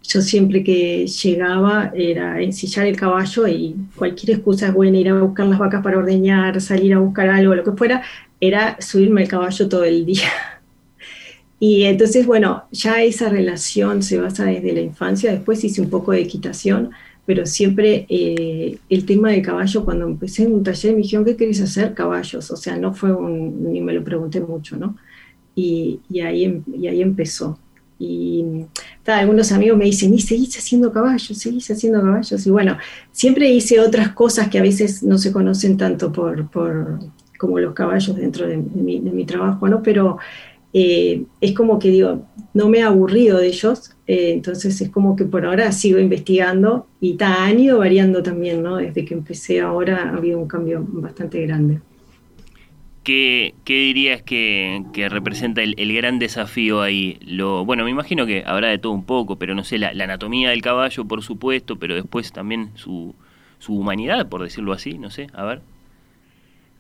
yo 0.08 0.22
siempre 0.22 0.64
que 0.64 1.08
llegaba 1.08 1.92
era 1.96 2.42
ensillar 2.42 2.86
el 2.86 2.96
caballo 2.96 3.48
y 3.48 3.76
cualquier 3.96 4.38
excusa 4.38 4.68
es 4.68 4.74
buena, 4.74 4.98
ir 4.98 5.10
a 5.10 5.22
buscar 5.22 5.48
las 5.48 5.60
vacas 5.60 5.84
para 5.84 5.98
ordeñar, 5.98 6.62
salir 6.62 6.94
a 6.94 7.00
buscar 7.00 7.30
algo, 7.30 7.56
lo 7.56 7.64
que 7.64 7.72
fuera, 7.72 8.04
era 8.40 8.78
subirme 8.80 9.24
el 9.24 9.28
caballo 9.28 9.68
todo 9.70 9.84
el 9.84 10.06
día. 10.06 10.30
Y 11.60 11.84
entonces, 11.84 12.26
bueno, 12.26 12.64
ya 12.72 13.02
esa 13.04 13.30
relación 13.30 14.04
se 14.04 14.18
basa 14.20 14.46
desde 14.46 14.74
la 14.74 14.82
infancia, 14.82 15.32
después 15.32 15.64
hice 15.64 15.82
un 15.82 15.90
poco 15.90 16.12
de 16.12 16.22
equitación, 16.22 16.92
pero 17.26 17.46
siempre 17.46 18.06
eh, 18.10 18.78
el 18.90 19.06
tema 19.06 19.32
del 19.32 19.42
caballo, 19.42 19.86
cuando 19.86 20.06
empecé 20.06 20.44
en 20.44 20.54
un 20.54 20.64
taller 20.64 20.94
me 20.94 21.02
dijeron, 21.02 21.26
¿qué 21.26 21.36
querés 21.36 21.62
hacer? 21.62 21.94
Caballos, 21.94 22.52
o 22.52 22.58
sea, 22.58 22.78
no 22.78 22.94
fue 22.94 23.14
un, 23.14 23.72
ni 23.72 23.82
me 23.82 23.94
lo 23.94 24.04
pregunté 24.04 24.42
mucho, 24.42 24.78
¿no? 24.78 24.96
Y, 25.56 26.02
y 26.10 26.20
ahí, 26.22 26.44
em, 26.44 26.64
y 26.78 26.88
ahí 26.88 27.02
empezó. 27.02 27.58
Y 27.98 28.44
algunos 29.06 29.52
amigos 29.54 29.78
me 29.78 29.86
dicen, 29.86 30.14
y 30.14 30.20
seguís 30.20 30.58
haciendo 30.58 30.92
caballos, 30.92 31.38
seguís 31.38 31.72
haciendo 31.72 32.02
caballos. 32.02 32.46
Y 32.46 32.50
bueno, 32.52 32.78
siempre 33.12 33.50
hice 33.50 33.80
otras 33.80 34.10
cosas 34.10 34.50
que 34.50 34.60
a 34.60 34.62
veces 34.62 35.02
no 35.02 35.18
se 35.18 35.32
conocen 35.32 35.78
tanto 35.78 36.12
por, 36.12 36.50
por 36.50 37.00
como 37.38 37.60
los 37.60 37.74
caballos 37.74 38.16
dentro 38.16 38.48
de, 38.48 38.58
mi, 38.58 39.00
de 39.00 39.12
mi 39.12 39.26
trabajo, 39.26 39.68
¿no? 39.68 39.82
Pero 39.82 40.18
eh, 40.78 41.24
es 41.40 41.54
como 41.54 41.80
que 41.80 41.90
digo, 41.90 42.28
no 42.54 42.68
me 42.68 42.80
he 42.80 42.84
aburrido 42.84 43.38
de 43.38 43.48
ellos, 43.48 43.96
eh, 44.08 44.32
entonces 44.34 44.82
es 44.82 44.90
como 44.90 45.16
que 45.16 45.24
por 45.24 45.46
ahora 45.46 45.72
sigo 45.72 46.00
investigando 46.00 46.86
y 47.00 47.16
han 47.22 47.58
ido 47.58 47.78
variando 47.78 48.22
también, 48.22 48.62
¿no? 48.62 48.76
Desde 48.76 49.06
que 49.06 49.14
empecé 49.14 49.62
ahora 49.62 50.10
ha 50.10 50.18
habido 50.18 50.38
un 50.38 50.50
cambio 50.50 50.86
bastante 50.86 51.42
grande. 51.48 51.80
¿Qué, 53.06 53.54
dirías 53.66 54.22
que, 54.22 54.84
representa 55.10 55.64
el, 55.64 55.94
gran 55.94 56.20
desafío 56.20 56.82
ahí? 56.82 57.20
Lo, 57.26 57.64
bueno, 57.64 57.86
me 57.86 57.92
imagino 57.92 58.26
que 58.26 58.44
habrá 58.46 58.68
de 58.68 58.78
todo 58.78 58.92
un 58.92 59.06
poco, 59.06 59.38
pero 59.38 59.56
no 59.56 59.64
sé, 59.64 59.78
la, 59.78 59.92
anatomía 59.92 60.50
del 60.50 60.62
caballo, 60.62 61.06
por 61.06 61.24
supuesto, 61.24 61.78
pero 61.78 61.96
después 61.96 62.34
también 62.34 62.72
su, 62.76 63.16
su 63.60 63.78
humanidad, 63.78 64.28
por 64.28 64.44
decirlo 64.44 64.74
así, 64.74 64.98
no 64.98 65.10
sé, 65.10 65.28
a 65.32 65.46
ver. 65.46 65.62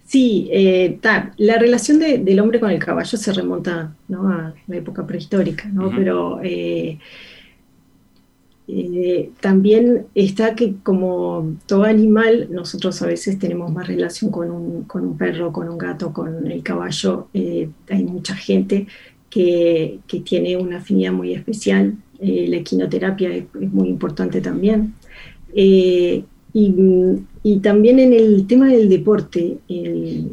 Sí, 0.05 0.47
eh, 0.51 0.99
la 1.37 1.57
relación 1.57 1.97
del 1.99 2.39
hombre 2.39 2.59
con 2.59 2.69
el 2.69 2.77
caballo 2.77 3.17
se 3.17 3.33
remonta 3.33 3.95
a 4.13 4.53
la 4.67 4.75
época 4.75 5.05
prehistórica, 5.05 5.67
¿no? 5.67 5.89
pero 5.89 6.39
eh, 6.43 6.99
eh, 8.67 9.31
también 9.41 10.05
está 10.13 10.53
que 10.53 10.75
como 10.83 11.55
todo 11.65 11.85
animal, 11.85 12.49
nosotros 12.51 13.01
a 13.01 13.07
veces 13.07 13.39
tenemos 13.39 13.71
más 13.71 13.87
relación 13.87 14.29
con 14.29 14.51
un, 14.51 14.83
con 14.83 15.03
un 15.05 15.17
perro, 15.17 15.51
con 15.51 15.69
un 15.69 15.77
gato, 15.79 16.13
con 16.13 16.51
el 16.51 16.61
caballo. 16.61 17.29
hay 17.33 18.03
mucha 18.03 18.35
gente 18.35 18.85
que, 19.31 20.01
tiene 20.23 20.55
una 20.55 20.77
afinidad 20.77 21.13
muy 21.13 21.33
especial. 21.33 21.95
la 22.19 22.57
equinoterapia 22.57 23.29
es, 23.35 23.45
es, 23.59 23.73
muy 23.73 23.89
importante 23.89 24.39
también. 24.39 24.93
Y, 26.57 27.59
también 27.59 27.99
en 27.99 28.13
el 28.13 28.47
tema 28.47 28.67
del 28.67 28.87
deporte, 28.87 29.57
el, 29.67 30.31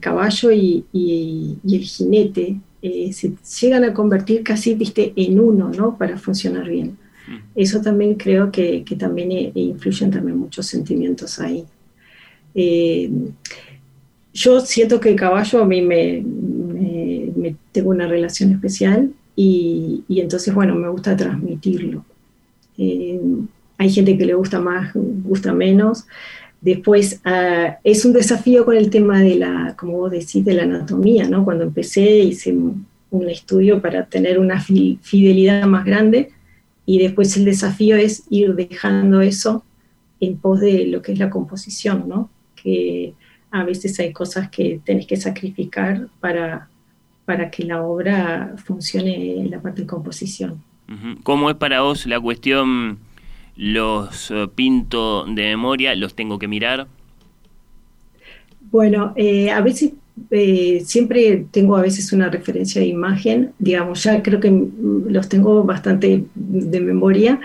caballo 0.00 0.50
y, 0.50 0.84
el 0.92 1.80
jinete 1.80 2.56
eh, 2.82 3.12
se 3.12 3.32
llegan 3.60 3.84
a 3.84 3.94
convertir 3.94 4.42
casi 4.42 4.74
¿viste? 4.74 5.12
en 5.14 5.38
uno, 5.38 5.70
¿no? 5.70 5.96
Para 5.96 6.18
funcionar 6.18 6.68
bien. 6.68 6.98
Mm. 7.28 7.36
Eso 7.54 7.80
también 7.80 8.16
creo 8.16 8.50
que, 8.50 8.84
también 8.98 9.30
eh, 9.30 9.52
influyen 9.54 10.10
también 10.10 10.36
muchos 10.36 10.66
sentimientos 10.66 11.38
ahí. 11.38 11.64
Eh, 12.56 13.08
yo 14.34 14.60
siento 14.60 14.98
que 14.98 15.10
el 15.10 15.16
caballo 15.16 15.62
a 15.62 15.66
mí 15.66 15.80
me, 15.80 16.24
tengo 17.70 17.90
una 17.90 18.08
relación 18.08 18.50
especial 18.50 19.12
y, 19.36 20.02
entonces, 20.08 20.52
bueno, 20.52 20.74
me 20.74 20.88
gusta 20.88 21.16
transmitirlo. 21.16 22.04
Hay 23.82 23.90
gente 23.90 24.16
que 24.16 24.26
le 24.26 24.34
gusta 24.34 24.60
más, 24.60 24.92
gusta 24.94 25.52
menos. 25.52 26.06
Después, 26.60 27.20
ah, 27.24 27.78
es 27.82 28.04
un 28.04 28.12
desafío 28.12 28.64
con 28.64 28.76
el 28.76 28.90
tema 28.90 29.18
de 29.18 29.34
la, 29.34 29.74
como 29.76 29.94
vos 29.94 30.12
decís, 30.12 30.44
de 30.44 30.54
la 30.54 30.62
anatomía, 30.62 31.28
¿no? 31.28 31.44
Cuando 31.44 31.64
empecé 31.64 32.20
hice 32.20 32.52
un, 32.52 32.86
estudio 33.28 33.82
para 33.82 34.06
tener 34.06 34.38
una 34.38 34.60
fidelidad 34.60 35.66
más 35.66 35.84
grande 35.84 36.30
y 36.86 36.98
después 36.98 37.36
el 37.36 37.44
desafío 37.44 37.96
es 37.96 38.22
ir 38.30 38.54
dejando 38.54 39.20
eso 39.20 39.64
en 40.20 40.38
pos 40.38 40.60
de 40.60 40.86
lo 40.86 41.02
que 41.02 41.12
es 41.12 41.18
la 41.18 41.28
composición, 41.28 42.08
¿no? 42.08 42.30
Que 42.54 43.14
a 43.50 43.64
veces 43.64 43.98
hay 43.98 44.12
cosas 44.12 44.48
que 44.48 44.80
tenés 44.84 45.06
que 45.06 45.16
sacrificar 45.16 46.06
para, 46.20 46.68
para 47.24 47.50
que 47.50 47.64
la 47.64 47.82
obra 47.82 48.54
funcione 48.64 49.40
en 49.40 49.50
la 49.50 49.60
parte 49.60 49.82
de 49.82 49.88
composición. 49.88 50.62
¿Cómo 51.24 51.50
es 51.50 51.56
para 51.56 51.80
vos 51.80 52.06
la 52.06 52.20
cuestión 52.20 52.98
los 53.56 54.30
eh, 54.30 54.48
pinto 54.54 55.24
de 55.24 55.42
memoria, 55.42 55.94
los 55.94 56.14
tengo 56.14 56.38
que 56.38 56.48
mirar? 56.48 56.86
Bueno, 58.70 59.12
eh, 59.16 59.50
a 59.50 59.60
veces 59.60 59.92
eh, 60.30 60.82
siempre 60.84 61.46
tengo 61.50 61.76
a 61.76 61.82
veces 61.82 62.12
una 62.12 62.28
referencia 62.30 62.80
de 62.80 62.86
imagen, 62.86 63.52
digamos, 63.58 64.02
ya 64.02 64.22
creo 64.22 64.40
que 64.40 64.50
los 65.08 65.28
tengo 65.28 65.64
bastante 65.64 66.24
de 66.34 66.80
memoria, 66.80 67.40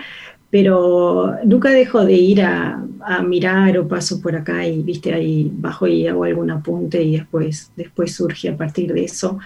pero 0.50 1.34
nunca 1.44 1.70
dejo 1.70 2.04
de 2.04 2.14
ir 2.14 2.42
a, 2.42 2.82
a, 3.00 3.22
mirar 3.22 3.76
o 3.76 3.86
paso 3.86 4.22
por 4.22 4.34
acá 4.34 4.66
y 4.66 4.82
viste 4.82 5.12
ahí 5.12 5.50
bajo 5.52 5.86
y 5.86 6.06
hago 6.06 6.24
algún 6.24 6.50
apunte 6.50 7.02
y 7.02 7.18
después, 7.18 7.70
después 7.76 8.14
surge 8.14 8.48
a 8.48 8.56
partir 8.56 8.94
de 8.94 9.04
eso 9.04 9.38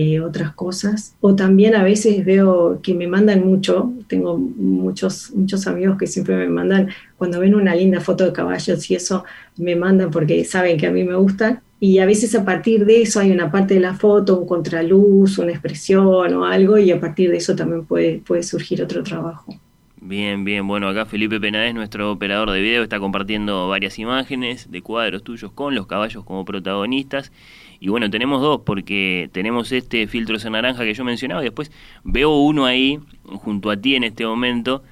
eh, 0.00 0.20
otras 0.20 0.52
cosas. 0.52 1.16
O 1.20 1.34
también 1.34 1.74
a 1.74 1.82
veces 1.82 2.24
veo 2.24 2.78
que 2.84 2.94
me 2.94 3.08
mandan 3.08 3.44
mucho, 3.44 3.92
tengo 4.06 4.38
muchos, 4.38 5.32
muchos 5.34 5.66
amigos 5.66 5.98
que 5.98 6.06
siempre 6.06 6.36
me 6.36 6.48
mandan, 6.48 6.90
cuando 7.16 7.40
ven 7.40 7.56
una 7.56 7.74
linda 7.74 8.00
foto 8.00 8.24
de 8.24 8.32
caballos 8.32 8.88
y 8.88 8.94
eso, 8.94 9.24
me 9.56 9.74
mandan 9.74 10.12
porque 10.12 10.44
saben 10.44 10.78
que 10.78 10.86
a 10.86 10.92
mí 10.92 11.02
me 11.02 11.16
gustan. 11.16 11.62
Y 11.80 11.98
a 11.98 12.06
veces 12.06 12.36
a 12.36 12.44
partir 12.44 12.86
de 12.86 13.02
eso 13.02 13.18
hay 13.18 13.32
una 13.32 13.50
parte 13.50 13.74
de 13.74 13.80
la 13.80 13.94
foto, 13.94 14.38
un 14.38 14.46
contraluz, 14.46 15.38
una 15.38 15.50
expresión 15.50 16.32
o 16.32 16.44
algo, 16.44 16.78
y 16.78 16.92
a 16.92 17.00
partir 17.00 17.32
de 17.32 17.38
eso 17.38 17.56
también 17.56 17.84
puede, 17.84 18.18
puede 18.18 18.44
surgir 18.44 18.80
otro 18.80 19.02
trabajo. 19.02 19.52
Bien, 20.00 20.44
bien. 20.44 20.64
Bueno, 20.68 20.88
acá 20.88 21.06
Felipe 21.06 21.40
Penades, 21.40 21.74
nuestro 21.74 22.12
operador 22.12 22.52
de 22.52 22.60
video, 22.60 22.84
está 22.84 23.00
compartiendo 23.00 23.66
varias 23.66 23.98
imágenes 23.98 24.70
de 24.70 24.80
cuadros 24.80 25.24
tuyos 25.24 25.50
con 25.50 25.74
los 25.74 25.88
caballos 25.88 26.24
como 26.24 26.44
protagonistas. 26.44 27.32
Y 27.80 27.88
bueno, 27.88 28.10
tenemos 28.10 28.42
dos, 28.42 28.62
porque 28.64 29.30
tenemos 29.32 29.70
este 29.72 30.06
filtro 30.06 30.36
en 30.42 30.52
naranja 30.52 30.84
que 30.84 30.94
yo 30.94 31.04
mencionaba 31.04 31.42
y 31.42 31.44
después 31.44 31.70
veo 32.02 32.36
uno 32.36 32.66
ahí 32.66 32.98
junto 33.24 33.70
a 33.70 33.76
ti 33.76 33.94
en 33.94 34.04
este 34.04 34.26
momento, 34.26 34.82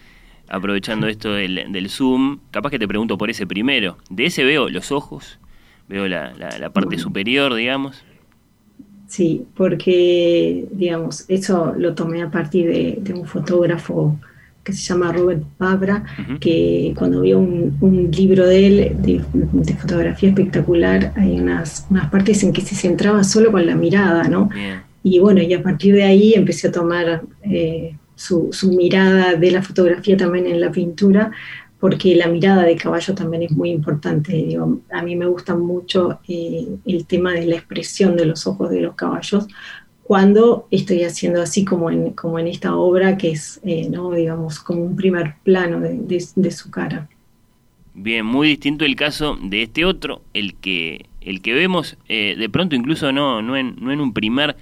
aprovechando 0.48 1.08
esto 1.08 1.32
del, 1.32 1.72
del 1.72 1.90
zoom. 1.90 2.38
Capaz 2.50 2.70
que 2.70 2.78
te 2.78 2.86
pregunto 2.86 3.18
por 3.18 3.28
ese 3.28 3.46
primero. 3.46 3.98
De 4.08 4.26
ese 4.26 4.44
veo 4.44 4.68
los 4.68 4.92
ojos, 4.92 5.40
veo 5.88 6.06
la, 6.06 6.32
la, 6.32 6.70
parte 6.70 6.98
superior, 6.98 7.54
digamos. 7.54 8.04
Sí, 9.08 9.44
porque, 9.56 10.66
digamos, 10.70 11.24
eso 11.28 11.74
lo 11.76 11.94
tomé 11.94 12.22
a 12.22 12.30
partir 12.30 12.66
de, 12.66 12.98
de 13.00 13.14
un 13.14 13.26
fotógrafo 13.26 14.16
que 14.66 14.72
se 14.72 14.82
llama 14.82 15.12
Robert 15.12 15.44
Pabra, 15.56 16.02
que 16.40 16.92
cuando 16.96 17.20
vio 17.20 17.38
un, 17.38 17.78
un 17.80 18.10
libro 18.10 18.44
de 18.48 18.66
él 18.66 18.96
de, 19.00 19.74
fotografía 19.74 20.30
espectacular, 20.30 21.12
hay 21.14 21.38
unas, 21.38 21.86
unas 21.88 22.10
partes 22.10 22.42
en 22.42 22.52
que 22.52 22.62
se 22.62 22.74
centraba 22.74 23.22
solo 23.22 23.52
con 23.52 23.64
la 23.64 23.76
mirada, 23.76 24.24
¿no? 24.24 24.50
Y 25.04 25.20
bueno, 25.20 25.40
y 25.40 25.54
a 25.54 25.62
partir 25.62 25.94
de 25.94 26.02
ahí 26.02 26.34
empecé 26.34 26.66
a 26.66 26.72
tomar 26.72 27.22
eh, 27.42 27.96
su, 28.16 28.48
su, 28.50 28.72
mirada 28.72 29.36
de 29.36 29.52
la 29.52 29.62
fotografía 29.62 30.16
también 30.16 30.46
en 30.46 30.60
la 30.60 30.72
pintura, 30.72 31.30
porque 31.78 32.16
la 32.16 32.26
mirada 32.26 32.64
de 32.64 32.74
caballo 32.74 33.14
también 33.14 33.44
es 33.44 33.52
muy 33.52 33.70
importante. 33.70 34.32
Digo, 34.32 34.80
a 34.90 35.02
mí 35.02 35.14
me 35.14 35.26
gusta 35.26 35.54
mucho 35.54 36.18
eh, 36.26 36.66
el 36.84 37.06
tema 37.06 37.34
de 37.34 37.46
la 37.46 37.54
expresión 37.54 38.16
de 38.16 38.26
los 38.26 38.48
ojos 38.48 38.70
de 38.70 38.80
los 38.80 38.96
caballos, 38.96 39.46
cuando 40.06 40.68
estoy 40.70 41.02
haciendo 41.02 41.42
así 41.42 41.64
como 41.64 41.90
en, 41.90 42.12
como 42.12 42.38
en 42.38 42.46
esta 42.46 42.76
obra, 42.76 43.18
que 43.18 43.32
es, 43.32 43.60
eh, 43.64 43.88
¿no? 43.90 44.12
digamos, 44.12 44.60
como 44.60 44.82
un 44.82 44.94
primer 44.94 45.34
plano 45.42 45.80
de, 45.80 46.50
su 46.50 46.70
cara. 46.70 47.08
Bien, 47.92 48.24
muy 48.24 48.46
distinto 48.46 48.84
el 48.84 48.94
caso 48.94 49.36
de 49.42 49.62
este 49.62 49.84
otro, 49.84 50.22
el 50.32 50.54
que, 50.54 51.06
el 51.20 51.42
que 51.42 51.54
vemos 51.54 51.96
eh, 52.08 52.36
de 52.38 52.48
pronto 52.48 52.76
incluso 52.76 53.10
no, 53.10 53.42
no, 53.42 53.56
en, 53.56 53.74
no 53.80 53.90
en 53.90 54.00
un 54.00 54.12
primer 54.12 54.56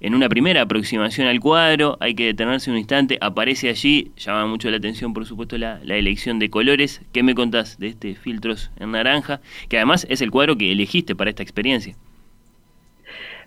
en 0.00 0.14
una 0.14 0.28
primera 0.28 0.60
aproximación 0.60 1.28
al 1.28 1.40
cuadro, 1.40 1.96
hay 1.98 2.14
que 2.14 2.26
detenerse 2.26 2.70
un 2.70 2.76
instante, 2.76 3.16
aparece 3.22 3.70
allí, 3.70 4.12
llama 4.18 4.46
mucho 4.46 4.70
la 4.70 4.76
atención 4.76 5.14
por 5.14 5.24
supuesto 5.24 5.56
la, 5.56 5.80
la, 5.82 5.96
elección 5.96 6.38
de 6.38 6.50
colores. 6.50 7.00
¿Qué 7.12 7.22
me 7.22 7.34
contás 7.34 7.78
de 7.78 7.88
este 7.88 8.14
filtros 8.14 8.70
en 8.76 8.90
naranja? 8.90 9.40
Que 9.70 9.78
además 9.78 10.06
es 10.10 10.20
el 10.20 10.30
cuadro 10.30 10.58
que 10.58 10.70
elegiste 10.70 11.14
para 11.16 11.30
esta 11.30 11.42
experiencia. 11.42 11.96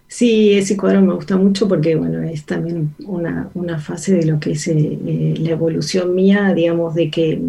Sí, 0.07 0.53
ese 0.53 0.77
cuadro 0.77 1.01
me 1.01 1.13
gusta 1.13 1.35
mucho 1.35 1.67
porque, 1.67 1.95
bueno, 1.95 2.23
es 2.23 2.45
también 2.45 2.95
una, 3.05 3.49
una 3.53 3.77
fase 3.77 4.15
de 4.15 4.25
lo 4.25 4.39
que 4.39 4.51
es 4.51 4.67
eh, 4.69 4.97
eh, 5.05 5.35
la 5.39 5.51
evolución 5.51 6.15
mía, 6.15 6.53
digamos, 6.53 6.95
de 6.95 7.11
que 7.11 7.41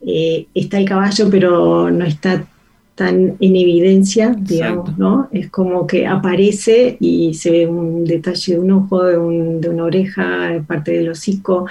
eh, 0.00 0.46
está 0.54 0.78
el 0.78 0.88
caballo, 0.88 1.28
pero 1.30 1.90
no 1.90 2.04
está 2.06 2.46
tan 2.94 3.36
en 3.38 3.56
evidencia, 3.56 4.34
digamos, 4.36 4.96
¿no? 4.98 5.28
Es 5.30 5.50
como 5.50 5.86
que 5.86 6.06
aparece 6.06 6.96
y 7.00 7.34
se 7.34 7.50
ve 7.50 7.66
un 7.66 8.04
detalle 8.04 8.54
de 8.54 8.60
un 8.60 8.70
ojo, 8.72 9.04
de, 9.04 9.18
una 9.18 9.84
oreja, 9.84 10.64
parte 10.66 10.92
del 10.92 11.10
hocico, 11.10 11.66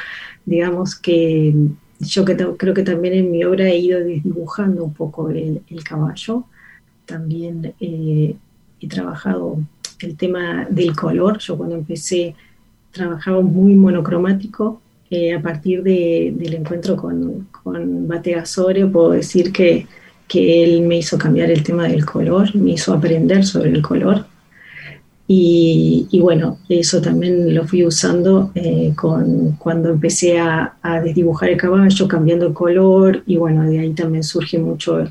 digamos 0.46 0.96
que 0.96 1.54
yo 2.00 2.24
que 2.24 2.38
creo 2.58 2.74
que 2.74 2.84
también 2.84 3.16
en 3.16 3.32
mi 3.32 3.44
obra 3.44 3.68
he 3.68 3.78
ido 3.78 4.02
dibujando 4.04 4.86
un 4.86 4.94
poco 4.94 5.30
el, 5.30 5.62
caballo, 5.84 6.46
también 7.06 7.74
he 7.82 8.38
trabajado 8.88 9.60
el 10.00 10.16
tema 10.16 10.68
del 10.70 10.96
color. 10.96 11.40
Yo 11.40 11.58
cuando 11.58 11.76
empecé 11.76 12.36
trabajaba 12.92 13.42
muy 13.42 13.76
monocromático. 13.76 14.82
Eh, 15.10 15.34
a 15.34 15.42
partir 15.42 15.84
del 15.84 16.54
encuentro 16.54 16.98
con, 16.98 17.48
con 17.64 18.10
Bategasore 18.10 18.86
puedo 18.88 19.12
decir 19.12 19.54
que, 19.54 19.88
que 20.28 20.64
él 20.66 20.82
me 20.82 20.98
hizo 20.98 21.18
cambiar 21.18 21.50
el 21.50 21.64
tema 21.64 21.88
del 21.88 22.06
color, 22.06 22.54
me 22.56 22.72
hizo 22.72 22.94
aprender 22.94 23.46
sobre 23.46 23.70
el 23.70 23.82
color. 23.82 24.26
Y, 25.30 26.08
bueno, 26.22 26.58
eso 26.70 27.02
también 27.02 27.54
lo 27.54 27.68
fui 27.68 27.86
usando 27.86 28.52
eh, 28.56 28.94
con, 28.96 29.58
cuando 29.58 29.90
empecé 29.90 30.40
a, 30.40 30.78
a, 30.82 31.02
desdibujar 31.02 31.50
el 31.50 31.58
caballo, 31.58 32.08
cambiando 32.08 32.48
el 32.48 32.54
color, 32.54 33.24
y 33.26 33.36
bueno, 33.36 33.64
de 33.64 33.80
ahí 33.80 33.94
también 33.94 34.24
surge 34.24 34.58
mucho 34.58 35.06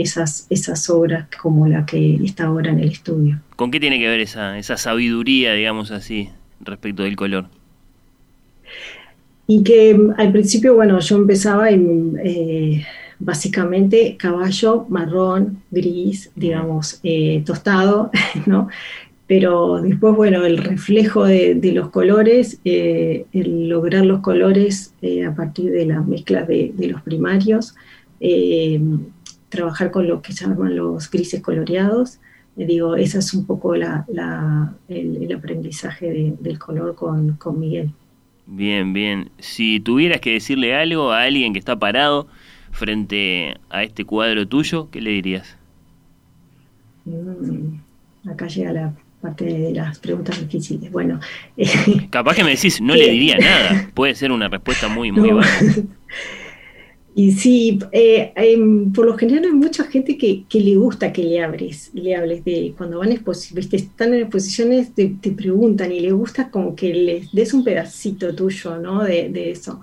esas, 0.00 0.46
esas 0.50 0.88
obras 0.90 1.26
como 1.40 1.66
la 1.66 1.84
que 1.84 2.16
está 2.24 2.44
ahora 2.44 2.70
en 2.70 2.80
el 2.80 2.88
estudio. 2.88 3.40
¿Con 3.56 3.70
qué 3.70 3.80
tiene 3.80 3.98
que 3.98 4.08
ver 4.08 4.20
esa, 4.20 4.58
esa 4.58 4.76
sabiduría, 4.76 5.52
digamos 5.54 5.90
así, 5.90 6.30
respecto 6.60 7.02
del 7.02 7.16
color? 7.16 7.46
Y 9.46 9.62
que 9.62 9.94
mm, 9.94 10.14
al 10.16 10.30
principio, 10.30 10.74
bueno, 10.74 11.00
yo 11.00 11.16
empezaba 11.16 11.70
en, 11.70 12.18
eh, 12.22 12.84
básicamente 13.18 14.16
caballo 14.16 14.86
marrón, 14.88 15.62
gris, 15.70 16.30
digamos, 16.36 17.00
eh, 17.02 17.42
tostado, 17.44 18.10
¿no? 18.46 18.68
Pero 19.26 19.82
después, 19.82 20.14
bueno, 20.14 20.46
el 20.46 20.58
reflejo 20.58 21.24
de, 21.24 21.58
los 21.74 21.90
colores, 21.90 22.60
eh, 22.64 23.26
el 23.32 23.68
lograr 23.68 24.06
los 24.06 24.20
colores 24.20 24.94
a 25.26 25.34
partir 25.34 25.70
de 25.70 25.84
las 25.84 26.06
mezclas 26.06 26.48
de, 26.48 26.72
de 26.74 26.86
los 26.86 27.02
primarios, 27.02 27.74
trabajar 29.48 29.90
con 29.90 30.06
lo 30.06 30.22
que 30.22 30.32
llaman 30.32 30.76
los 30.76 31.10
grises 31.10 31.40
coloreados. 31.42 32.18
digo, 32.56 32.96
ese 32.96 33.18
es 33.18 33.34
un 33.34 33.46
poco 33.46 33.76
la, 33.76 34.04
el, 34.88 35.32
aprendizaje 35.34 36.34
del 36.38 36.58
color 36.58 36.94
con, 36.94 37.36
con, 37.36 37.60
Miguel. 37.60 37.90
Bien, 38.46 38.92
bien. 38.92 39.30
Si 39.38 39.80
tuvieras 39.80 40.20
que 40.20 40.32
decirle 40.32 40.74
algo 40.74 41.12
a 41.12 41.22
alguien 41.22 41.52
que 41.52 41.58
está 41.58 41.78
parado 41.78 42.26
frente 42.72 43.56
a 43.70 43.82
este 43.82 44.04
cuadro 44.04 44.46
tuyo, 44.46 44.88
¿qué 44.90 45.00
le 45.00 45.10
dirías? 45.10 45.56
Mm, 47.04 48.28
acá 48.30 48.46
llega 48.46 48.72
la 48.72 48.94
parte 49.20 49.44
de 49.44 49.72
las 49.72 49.98
preguntas 49.98 50.40
difíciles. 50.40 50.90
Bueno, 50.90 51.20
capaz 52.10 52.34
que 52.34 52.44
me 52.44 52.50
decís, 52.50 52.80
no 52.80 52.94
le 52.96 53.10
diría 53.10 53.38
nada. 53.38 53.90
Puede 53.94 54.14
ser 54.14 54.32
una 54.32 54.48
respuesta 54.48 54.88
muy, 54.88 55.12
muy 55.12 55.30
no. 55.30 55.40
Y 57.18 57.32
sí, 57.32 57.80
eh, 57.90 58.32
por 58.94 59.04
lo 59.04 59.18
general 59.18 59.46
hay 59.46 59.50
mucha 59.50 59.82
gente 59.82 60.16
que, 60.16 60.44
le 60.52 60.76
gusta 60.76 61.12
que 61.12 61.24
le 61.24 61.42
hables, 61.42 61.90
le 61.92 62.14
hables 62.14 62.44
de 62.44 62.72
cuando 62.78 63.00
van 63.00 63.10
exposiciones, 63.10 63.68
están 63.72 64.14
en 64.14 64.20
exposiciones, 64.20 64.94
te, 64.94 65.08
preguntan 65.36 65.90
y 65.90 65.98
le 65.98 66.12
gusta 66.12 66.48
como 66.48 66.76
que 66.76 66.94
les 66.94 67.32
des 67.32 67.52
un 67.54 67.64
pedacito 67.64 68.32
tuyo, 68.36 68.78
¿no? 68.78 69.02
De, 69.02 69.50
eso. 69.50 69.80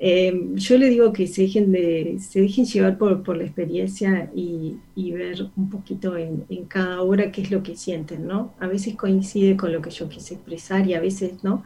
Eh, 0.00 0.36
yo 0.54 0.76
le 0.76 0.90
digo 0.90 1.12
que 1.12 1.28
se 1.28 1.42
dejen, 1.42 1.70
de, 1.70 2.16
se 2.18 2.40
dejen 2.40 2.64
llevar 2.64 2.98
por, 2.98 3.36
la 3.36 3.44
experiencia 3.44 4.28
y, 4.34 4.76
ver 4.96 5.50
un 5.56 5.70
poquito 5.70 6.16
en, 6.16 6.42
en, 6.48 6.64
cada 6.64 7.00
obra 7.00 7.30
qué 7.30 7.42
es 7.42 7.52
lo 7.52 7.62
que 7.62 7.76
sienten, 7.76 8.26
¿no? 8.26 8.54
A 8.58 8.66
veces 8.66 8.96
coincide 8.96 9.56
con 9.56 9.72
lo 9.72 9.80
que 9.80 9.90
yo 9.90 10.08
quise 10.08 10.34
expresar 10.34 10.84
y 10.88 10.94
a 10.94 11.00
veces 11.00 11.44
no 11.44 11.62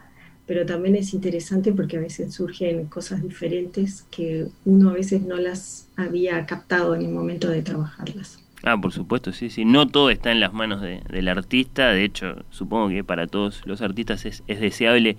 pero 0.47 0.65
también 0.65 0.95
es 0.95 1.13
interesante 1.13 1.73
porque 1.73 1.97
a 1.97 1.99
veces 1.99 2.33
surgen 2.33 2.85
cosas 2.85 3.21
diferentes 3.21 4.07
que 4.09 4.47
uno 4.65 4.89
a 4.89 4.93
veces 4.93 5.21
no 5.21 5.35
las 5.35 5.89
había 5.97 6.45
captado 6.45 6.95
en 6.95 7.01
el 7.03 7.11
momento 7.11 7.49
de 7.49 7.61
trabajarlas. 7.61 8.39
Ah, 8.63 8.79
por 8.79 8.91
supuesto, 8.91 9.33
sí, 9.33 9.49
sí. 9.49 9.65
No 9.65 9.87
todo 9.87 10.09
está 10.09 10.31
en 10.31 10.39
las 10.39 10.53
manos 10.53 10.81
de, 10.81 11.01
del 11.09 11.27
artista. 11.27 11.89
De 11.89 12.03
hecho, 12.03 12.45
supongo 12.49 12.89
que 12.89 13.03
para 13.03 13.27
todos 13.27 13.61
los 13.65 13.81
artistas 13.81 14.25
es, 14.25 14.43
es 14.47 14.59
deseable 14.59 15.17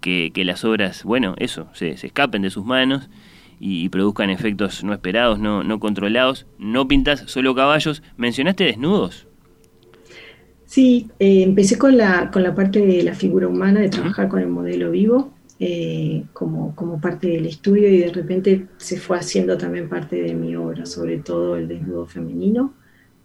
que, 0.00 0.32
las 0.36 0.64
obras, 0.64 1.04
bueno, 1.04 1.34
eso, 1.38 1.68
se, 1.74 1.96
se 1.96 2.08
escapen 2.08 2.42
de 2.42 2.50
sus 2.50 2.64
manos 2.64 3.08
y, 3.60 3.84
y, 3.84 3.88
produzcan 3.88 4.30
efectos 4.30 4.82
no 4.82 4.92
esperados, 4.92 5.38
no, 5.38 5.62
no 5.62 5.78
controlados. 5.78 6.46
No 6.58 6.88
pintas 6.88 7.24
solo 7.26 7.54
caballos. 7.54 8.02
¿Mencionaste 8.16 8.64
desnudos? 8.64 9.28
Sí, 10.72 11.10
eh, 11.18 11.42
empecé 11.42 11.76
con 11.76 11.98
la, 11.98 12.30
con 12.30 12.42
la 12.42 12.54
parte 12.54 12.80
de 12.80 13.02
la 13.02 13.14
figura 13.14 13.46
humana, 13.46 13.80
de 13.80 13.90
trabajar 13.90 14.30
con 14.30 14.40
el 14.40 14.48
modelo 14.48 14.90
vivo 14.90 15.30
eh, 15.60 16.24
como, 16.32 16.74
como 16.74 16.98
parte 16.98 17.28
del 17.28 17.44
estudio 17.44 17.90
y 17.90 17.98
de 17.98 18.10
repente 18.10 18.68
se 18.78 18.98
fue 18.98 19.18
haciendo 19.18 19.58
también 19.58 19.90
parte 19.90 20.22
de 20.22 20.32
mi 20.34 20.56
obra, 20.56 20.86
sobre 20.86 21.18
todo 21.18 21.56
el 21.56 21.68
desnudo 21.68 22.06
femenino. 22.06 22.72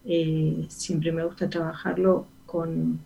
Eh, 0.03 0.65
siempre 0.67 1.13
me 1.13 1.23
gusta 1.23 1.49
trabajarlo 1.49 2.27
con, 2.45 2.99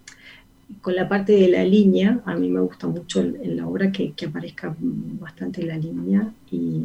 con 0.82 0.96
la 0.96 1.08
parte 1.08 1.34
de 1.34 1.48
la 1.50 1.64
línea, 1.64 2.20
a 2.26 2.36
mí 2.36 2.50
me 2.50 2.62
gusta 2.62 2.88
mucho 2.88 3.22
en 3.22 3.58
la 3.58 3.68
obra 3.68 3.92
que, 3.92 4.14
que 4.14 4.26
aparezca 4.26 4.76
bastante 4.80 5.62
la 5.62 5.78
línea 5.78 6.34
y, 6.50 6.82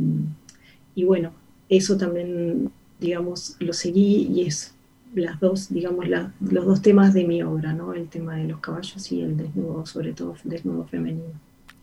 y 0.94 1.04
bueno, 1.04 1.32
eso 1.70 1.96
también, 1.96 2.70
digamos, 3.00 3.56
lo 3.60 3.72
seguí 3.72 4.28
y 4.30 4.42
es 4.42 4.75
las 5.16 5.40
dos, 5.40 5.68
digamos, 5.72 6.06
los 6.08 6.66
dos 6.66 6.82
temas 6.82 7.14
de 7.14 7.24
mi 7.24 7.42
obra, 7.42 7.72
¿no? 7.72 7.94
El 7.94 8.08
tema 8.08 8.36
de 8.36 8.48
los 8.48 8.60
caballos 8.60 9.10
y 9.12 9.20
el 9.20 9.36
desnudo, 9.36 9.86
sobre 9.86 10.12
todo 10.12 10.36
desnudo 10.44 10.84
femenino. 10.84 11.24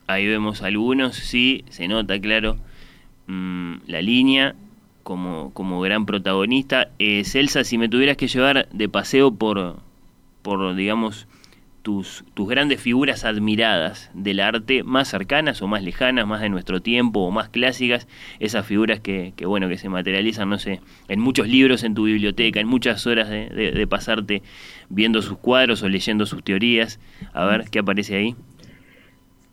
Ahí 0.08 0.28
vemos 0.28 0.62
algunos, 0.62 1.16
sí, 1.16 1.64
se 1.70 1.88
nota, 1.88 2.20
claro, 2.20 2.58
mmm, 3.28 3.76
la 3.88 4.02
línea 4.02 4.56
como, 5.04 5.52
como 5.54 5.82
gran 5.82 6.06
protagonista. 6.06 6.90
Eh, 7.00 7.24
Celsa, 7.26 7.64
si 7.64 7.78
me 7.78 7.90
tuvieras 7.90 8.18
que 8.18 8.28
llevar 8.28 8.68
de 8.72 8.90
paseo 8.90 9.34
por, 9.34 9.78
por 10.42 10.76
digamos, 10.76 11.28
tus, 11.84 12.24
tus 12.34 12.50
grandes 12.50 12.82
figuras 12.82 13.26
admiradas 13.26 14.10
del 14.14 14.40
arte, 14.40 14.84
más 14.84 15.10
cercanas 15.10 15.62
o 15.62 15.68
más 15.68 15.84
lejanas, 15.84 16.26
más 16.26 16.42
de 16.42 16.50
nuestro 16.50 16.82
tiempo 16.82 17.20
o 17.20 17.32
más 17.32 17.50
clásicas, 17.50 18.08
esas 18.40 18.66
figuras 18.66 19.02
que, 19.02 19.34
que 19.36 19.46
bueno, 19.46 19.68
que 19.68 19.78
se 19.78 19.90
materializan, 19.90 20.50
no 20.50 20.58
sé, 20.58 20.80
en 21.10 21.20
muchos 21.20 21.48
libros 21.48 21.84
en 21.84 21.94
tu 21.94 22.06
biblioteca, 22.06 22.60
en 22.62 22.68
muchas 22.68 23.06
horas 23.06 23.30
de, 23.30 23.50
de, 23.50 23.88
pasarte 23.88 24.42
viendo 24.90 25.22
sus 25.22 25.38
cuadros 25.38 25.84
o 25.84 25.90
leyendo 25.90 26.26
sus 26.26 26.42
teorías. 26.44 27.00
A 27.34 27.46
ver, 27.46 27.66
¿qué 27.70 27.80
aparece 27.80 28.16
ahí? 28.16 28.36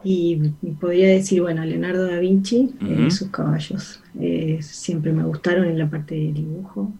Y 0.02 0.36
podría 0.80 1.08
decir, 1.08 1.42
bueno, 1.42 1.64
Leonardo 1.64 2.06
da 2.06 2.18
Vinci, 2.20 2.70
eh, 2.80 3.10
sus 3.10 3.28
caballos, 3.28 4.00
eh, 4.18 4.58
siempre 4.62 5.12
me 5.12 5.24
gustaron 5.24 5.66
en 5.66 5.78
la 5.78 5.90
parte 5.90 6.14
de 6.14 6.32
dibujo. 6.32 6.90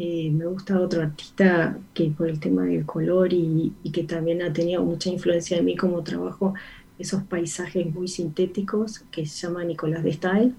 Eh, 0.00 0.30
me 0.30 0.46
gusta 0.46 0.80
otro 0.80 1.02
artista 1.02 1.76
que 1.92 2.10
por 2.16 2.28
el 2.28 2.38
tema 2.38 2.64
del 2.64 2.86
color 2.86 3.32
y, 3.32 3.72
que 3.92 4.04
también 4.04 4.42
ha 4.42 4.52
tenido 4.52 4.84
mucha 4.84 5.10
influencia 5.10 5.58
en 5.58 5.64
mí 5.64 5.76
como 5.76 6.04
trabajo 6.04 6.54
esos 7.00 7.24
paisajes 7.24 7.92
muy 7.92 8.06
sintéticos 8.06 9.00
que 9.10 9.26
se 9.26 9.46
llama 9.46 9.64
Nicolás 9.64 10.04
de 10.04 10.12
Stael. 10.12 10.54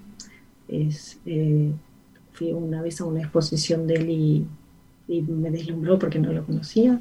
Eh, 0.68 1.72
fui 2.32 2.52
una 2.52 2.82
vez 2.82 3.00
a 3.00 3.06
una 3.06 3.20
exposición 3.20 3.86
de 3.86 3.94
él 3.94 4.10
y, 4.10 4.46
me 5.08 5.50
deslumbró 5.50 5.98
porque 5.98 6.18
no 6.18 6.32
lo 6.32 6.44
conocía. 6.44 7.00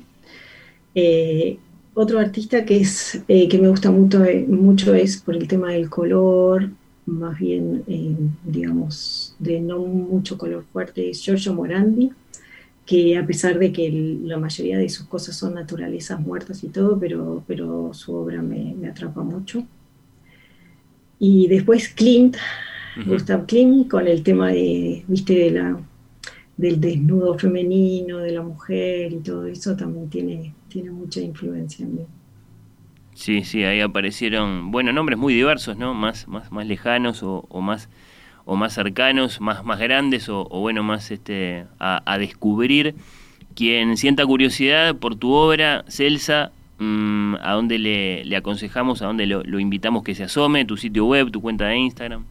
Eh, 0.96 1.60
otro 1.94 2.20
artista 2.20 2.66
que, 2.66 2.78
es, 2.78 3.22
que 3.28 3.60
me 3.62 3.68
gusta 3.68 3.92
mucho, 3.92 4.24
mucho 4.48 4.96
es 4.96 5.18
por 5.18 5.36
el 5.36 5.48
tema 5.48 5.74
del 5.74 5.90
color, 5.90 6.70
más 7.06 7.38
bien, 7.38 7.84
digamos, 8.46 9.36
de 9.40 9.60
no 9.60 9.80
mucho 9.80 10.38
color 10.38 10.64
fuerte, 10.72 11.10
es 11.10 11.22
Giorgio 11.22 11.54
Morandi 11.54 12.12
que 12.90 13.16
a 13.20 13.24
pesar 13.24 13.60
de 13.60 13.72
que 13.72 14.18
la 14.24 14.40
mayoría 14.40 14.80
de 14.80 14.90
sus 14.90 15.06
cosas 15.06 15.36
son 15.36 15.54
naturalezas 15.54 16.20
muertas 16.20 16.64
y 16.64 16.70
todo, 16.70 17.00
pero, 17.00 17.44
pero 17.46 17.94
su 17.94 18.16
obra 18.16 18.42
me, 18.42 18.76
atrapa 18.90 19.22
mucho. 19.22 19.64
Y 21.20 21.48
después 21.48 21.90
Klimt, 21.90 22.36
Gustav 23.06 23.46
Klimt, 23.46 23.88
con 23.92 24.08
el 24.08 24.24
tema 24.24 24.48
de, 24.48 25.04
viste, 25.08 25.36
de 25.36 25.52
la, 25.52 25.80
del 26.58 26.82
desnudo 26.82 27.38
femenino, 27.38 28.18
de 28.18 28.32
la 28.32 28.42
mujer 28.42 29.14
y 29.14 29.18
todo 29.18 29.46
eso, 29.46 29.76
también 29.76 30.10
tiene, 30.10 30.56
tiene 30.68 30.90
mucha 30.90 31.22
influencia 31.22 31.86
en 31.86 31.94
mí. 31.94 32.06
Sí, 33.14 33.44
sí, 33.44 33.66
ahí 33.66 33.82
aparecieron, 33.82 34.72
bueno, 34.72 34.92
nombres 34.94 35.20
muy 35.20 35.36
diversos, 35.36 35.78
¿no? 35.78 35.94
Más, 35.94 36.28
más, 36.28 36.52
más 36.52 36.66
lejanos 36.66 37.22
o, 37.22 37.46
o 37.50 37.62
más 37.62 37.88
o 38.50 38.56
más 38.56 38.74
cercanos, 38.74 39.40
más, 39.42 39.64
más 39.64 39.80
grandes 39.80 40.28
o, 40.28 40.44
bueno, 40.46 40.82
más 40.82 41.12
este, 41.12 41.66
a, 41.78 42.18
descubrir. 42.18 42.96
Quien 43.54 43.96
sienta 43.96 44.26
curiosidad 44.26 44.96
por 44.96 45.16
tu 45.16 45.34
obra, 45.34 45.86
Celsa, 45.88 46.52
mm, 46.80 47.36
¿a 47.42 47.54
dónde 47.54 47.78
le, 47.78 48.36
aconsejamos, 48.36 49.04
a 49.04 49.06
dónde 49.06 49.28
lo, 49.28 49.60
invitamos 49.60 50.04
que 50.04 50.16
se 50.16 50.24
asome? 50.24 50.66
¿Tu 50.66 50.78
sitio 50.78 51.06
web, 51.06 51.30
tu 51.30 51.42
cuenta 51.42 51.68
de 51.68 51.78
Instagram? 51.78 52.24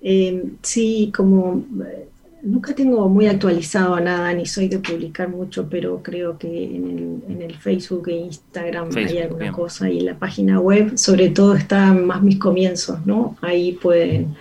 Eh, 0.00 0.44
sí, 0.62 1.10
como 1.12 1.64
eh, 1.84 2.08
nunca 2.44 2.72
tengo 2.72 3.08
muy 3.08 3.26
actualizado 3.26 3.98
nada, 3.98 4.32
ni 4.32 4.46
soy 4.46 4.68
de 4.68 4.78
publicar 4.78 5.28
mucho, 5.28 5.68
pero 5.68 6.04
creo 6.04 6.38
que 6.38 6.76
en 6.76 7.20
el, 7.26 7.34
en 7.34 7.42
el 7.42 7.56
Facebook 7.56 8.08
e 8.10 8.16
Instagram 8.16 8.90
hay 8.94 9.18
alguna 9.18 9.50
cosa 9.50 9.90
y 9.90 9.98
en 9.98 10.06
la 10.06 10.14
página 10.16 10.60
web, 10.60 10.96
sobre 10.96 11.30
todo, 11.30 11.56
están 11.56 12.06
más 12.06 12.22
mis 12.22 12.38
comienzos, 12.38 13.04
¿no? 13.04 13.36
Ahí 13.42 13.72
pueden 13.72 14.36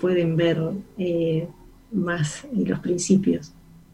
pueden 0.00 0.36
ver 0.36 0.58
eh, 0.98 1.48
más 1.92 2.46
los 2.52 2.78
principios. 2.80 3.52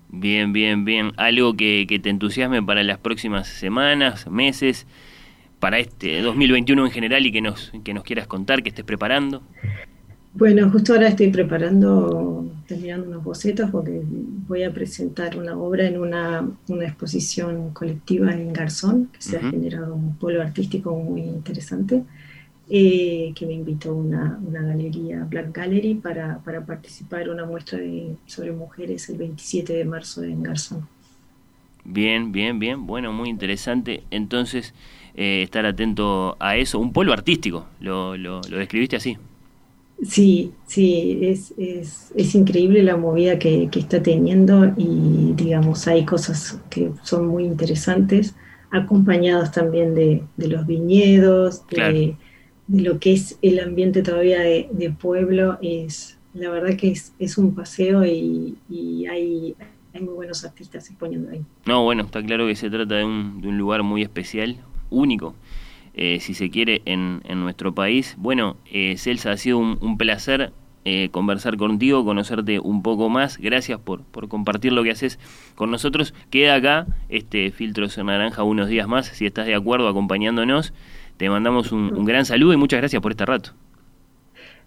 Bien, 0.09 0.53
bien, 0.53 0.85
bien. 0.85 1.13
¿Algo 1.17 1.55
que, 1.57 1.87
te 2.03 2.11
entusiasme 2.11 2.63
para 2.63 2.83
las 2.83 2.99
próximas 2.99 3.49
semanas, 3.49 4.31
meses, 4.31 4.87
para 5.59 5.79
este 5.79 6.21
2021 6.21 6.85
en 6.85 6.93
general 6.93 7.25
y 7.25 7.33
que 7.33 7.41
nos, 7.41 7.73
que 7.83 7.95
nos 7.95 8.05
quieras 8.05 8.27
contar, 8.27 8.63
que 8.63 8.69
estés 8.69 8.85
preparando? 8.85 9.43
Bueno, 10.35 10.71
justo 10.71 10.95
ahora 10.95 11.09
estoy 11.09 11.29
preparando, 11.29 12.47
terminando 12.67 13.07
unos 13.07 13.25
bocetos 13.25 13.71
porque 13.71 14.03
voy 14.05 14.63
a 14.63 14.73
presentar 14.73 15.39
una 15.39 15.57
obra 15.57 15.87
en 15.87 15.99
una, 15.99 16.47
una 16.69 16.85
exposición 16.85 17.71
colectiva 17.73 18.33
en 18.33 18.53
Garzón, 18.53 19.09
que 19.13 19.23
se 19.23 19.37
ha 19.39 19.51
generado 19.51 19.95
un 19.95 20.17
polo 20.17 20.43
artístico 20.43 20.95
muy 20.95 21.23
interesante. 21.23 22.03
Eh, 22.75 23.35
que 23.35 23.45
me 23.45 23.53
invitó 23.53 23.95
una, 23.95 24.41
una 24.43 24.63
galería, 24.63 25.27
Black 25.29 25.55
Gallery, 25.55 25.97
para, 25.97 26.39
para, 26.39 26.65
participar 26.65 27.21
en 27.21 27.29
una 27.29 27.45
muestra 27.45 27.79
de, 27.79 28.17
sobre 28.25 28.51
mujeres 28.51 29.11
el 29.11 29.19
27 29.19 29.75
de 29.75 29.85
marzo 29.85 30.23
en 30.23 30.43
Garzón. 30.43 30.89
Bien, 31.85 32.33
bien, 32.33 32.59
bien. 32.59 32.87
Bueno, 32.87 33.13
muy 33.13 33.29
interesante. 33.29 34.05
Entonces, 34.11 34.73
eh, 35.15 35.43
estar 35.43 35.67
atento 35.67 36.39
a 36.41 36.57
eso. 36.57 36.79
Un 36.79 36.95
polo 36.95 37.13
artístico, 37.13 37.67
lo, 37.79 38.17
lo, 38.17 38.41
describiste 38.41 38.97
así. 38.97 39.19
Sí, 40.03 40.53
sí, 40.67 41.19
es, 41.21 41.53
es, 41.59 42.11
es 42.17 42.35
increíble 42.35 42.83
la 42.83 42.97
movida 42.97 43.39
que, 43.39 43.69
que, 43.71 43.81
está 43.81 44.03
teniendo 44.03 44.73
y 44.79 45.35
digamos, 45.35 45.87
hay 45.89 46.07
cosas 46.07 46.59
que 46.71 46.91
son 47.03 47.27
muy 47.27 47.45
interesantes, 47.45 48.35
acompañados 48.71 49.53
también 49.53 49.95
de, 49.95 50.23
de 50.39 50.49
los 50.49 50.67
viñedos, 50.67 51.69
de, 51.69 52.17
de 52.67 52.83
lo 52.83 52.99
que 52.99 53.13
es 53.13 53.39
el 53.43 53.61
ambiente 53.61 54.03
todavía 54.03 54.41
de, 54.41 54.95
pueblo, 54.99 55.59
es 55.63 56.19
la 56.35 56.51
verdad 56.51 56.77
que 56.77 56.91
es, 56.91 57.13
es 57.19 57.39
un 57.39 57.55
paseo 57.55 58.05
y, 58.07 58.57
hay, 59.11 59.55
hay, 59.95 60.01
muy 60.01 60.15
buenos 60.15 60.45
artistas 60.45 60.89
exponiendo 60.89 61.31
ahí. 61.31 61.43
No, 61.67 61.85
bueno, 61.85 62.03
está 62.05 62.23
claro 62.23 62.47
que 62.47 62.57
se 62.57 62.71
trata 62.71 62.97
de 62.97 63.05
un, 63.05 63.41
de 63.41 63.49
un 63.49 63.59
lugar 63.59 63.83
muy 63.83 64.03
especial, 64.03 64.57
único, 64.91 65.35
eh, 65.95 66.19
si 66.21 66.35
se 66.35 66.51
quiere, 66.51 66.83
en, 66.87 67.21
en 67.25 67.41
nuestro 67.41 67.75
país. 67.75 68.15
Bueno, 68.19 68.57
eh, 68.71 68.97
Celsa, 68.97 69.33
ha 69.33 69.37
sido 69.37 69.59
un, 69.59 69.99
placer 69.99 70.53
eh, 70.85 71.11
conversar 71.11 71.57
contigo, 71.59 72.05
conocerte 72.05 72.61
un 72.61 72.83
poco 72.83 73.11
más. 73.11 73.37
Gracias 73.37 73.79
por, 73.79 74.03
por 74.05 74.29
compartir 74.29 74.73
lo 74.73 74.83
que 74.83 74.91
haces 74.91 75.19
con 75.55 75.71
nosotros. 75.71 76.15
Queda 76.31 76.55
acá 76.55 76.87
este 77.11 77.51
Filtros 77.51 77.99
en 77.99 78.07
Naranja 78.07 78.43
unos 78.43 78.69
días 78.69 78.89
más, 78.89 79.07
si 79.09 79.27
estás 79.27 79.47
de 79.47 79.55
acuerdo, 79.55 79.89
acompañándonos. 79.89 80.73
Te 81.23 81.31
mandamos 81.31 81.71
un, 81.71 82.05
gran 82.05 82.25
saludo 82.25 82.53
y 82.53 82.57
muchas 82.57 82.81
gracias 82.81 83.01
por 83.01 83.13
este 83.13 83.25
rato. 83.25 83.53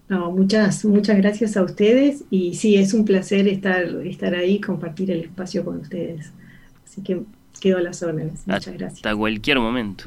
No, 0.08 0.30
muchas, 0.30 0.86
muchas 0.86 1.18
gracias 1.18 1.54
a 1.58 1.62
ustedes 1.62 2.24
y 2.30 2.54
sí, 2.54 2.76
es 2.76 2.94
un 2.94 3.04
placer 3.04 3.46
estar, 3.46 3.84
estar 4.06 4.34
ahí, 4.34 4.58
compartir 4.58 5.10
el 5.10 5.20
espacio 5.20 5.66
con 5.66 5.80
ustedes. 5.80 6.32
Así 6.82 7.02
que 7.02 7.20
quedo 7.60 7.76
a 7.76 7.82
las 7.82 8.02
órdenes. 8.02 8.46
Muchas 8.46 8.68
gracias. 8.68 8.94
Hasta 8.94 9.14
cualquier 9.14 9.60
momento. 9.60 10.06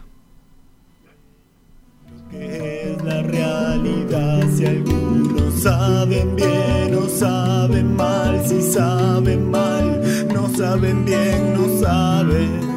¿Qué 2.32 2.94
es 2.94 3.04
la 3.04 3.22
realidad? 3.22 4.50
Si 4.52 4.66
algunos 4.66 5.54
saben 5.54 6.36
bien 6.36 6.96
o 6.96 7.08
saben 7.08 7.96
mal, 7.96 8.44
si 8.44 8.60
saben 8.60 9.52
mal, 9.52 10.02
no 10.34 10.50
saben 10.50 11.06
bien, 11.06 11.54
no 11.54 11.80
saben 11.80 12.69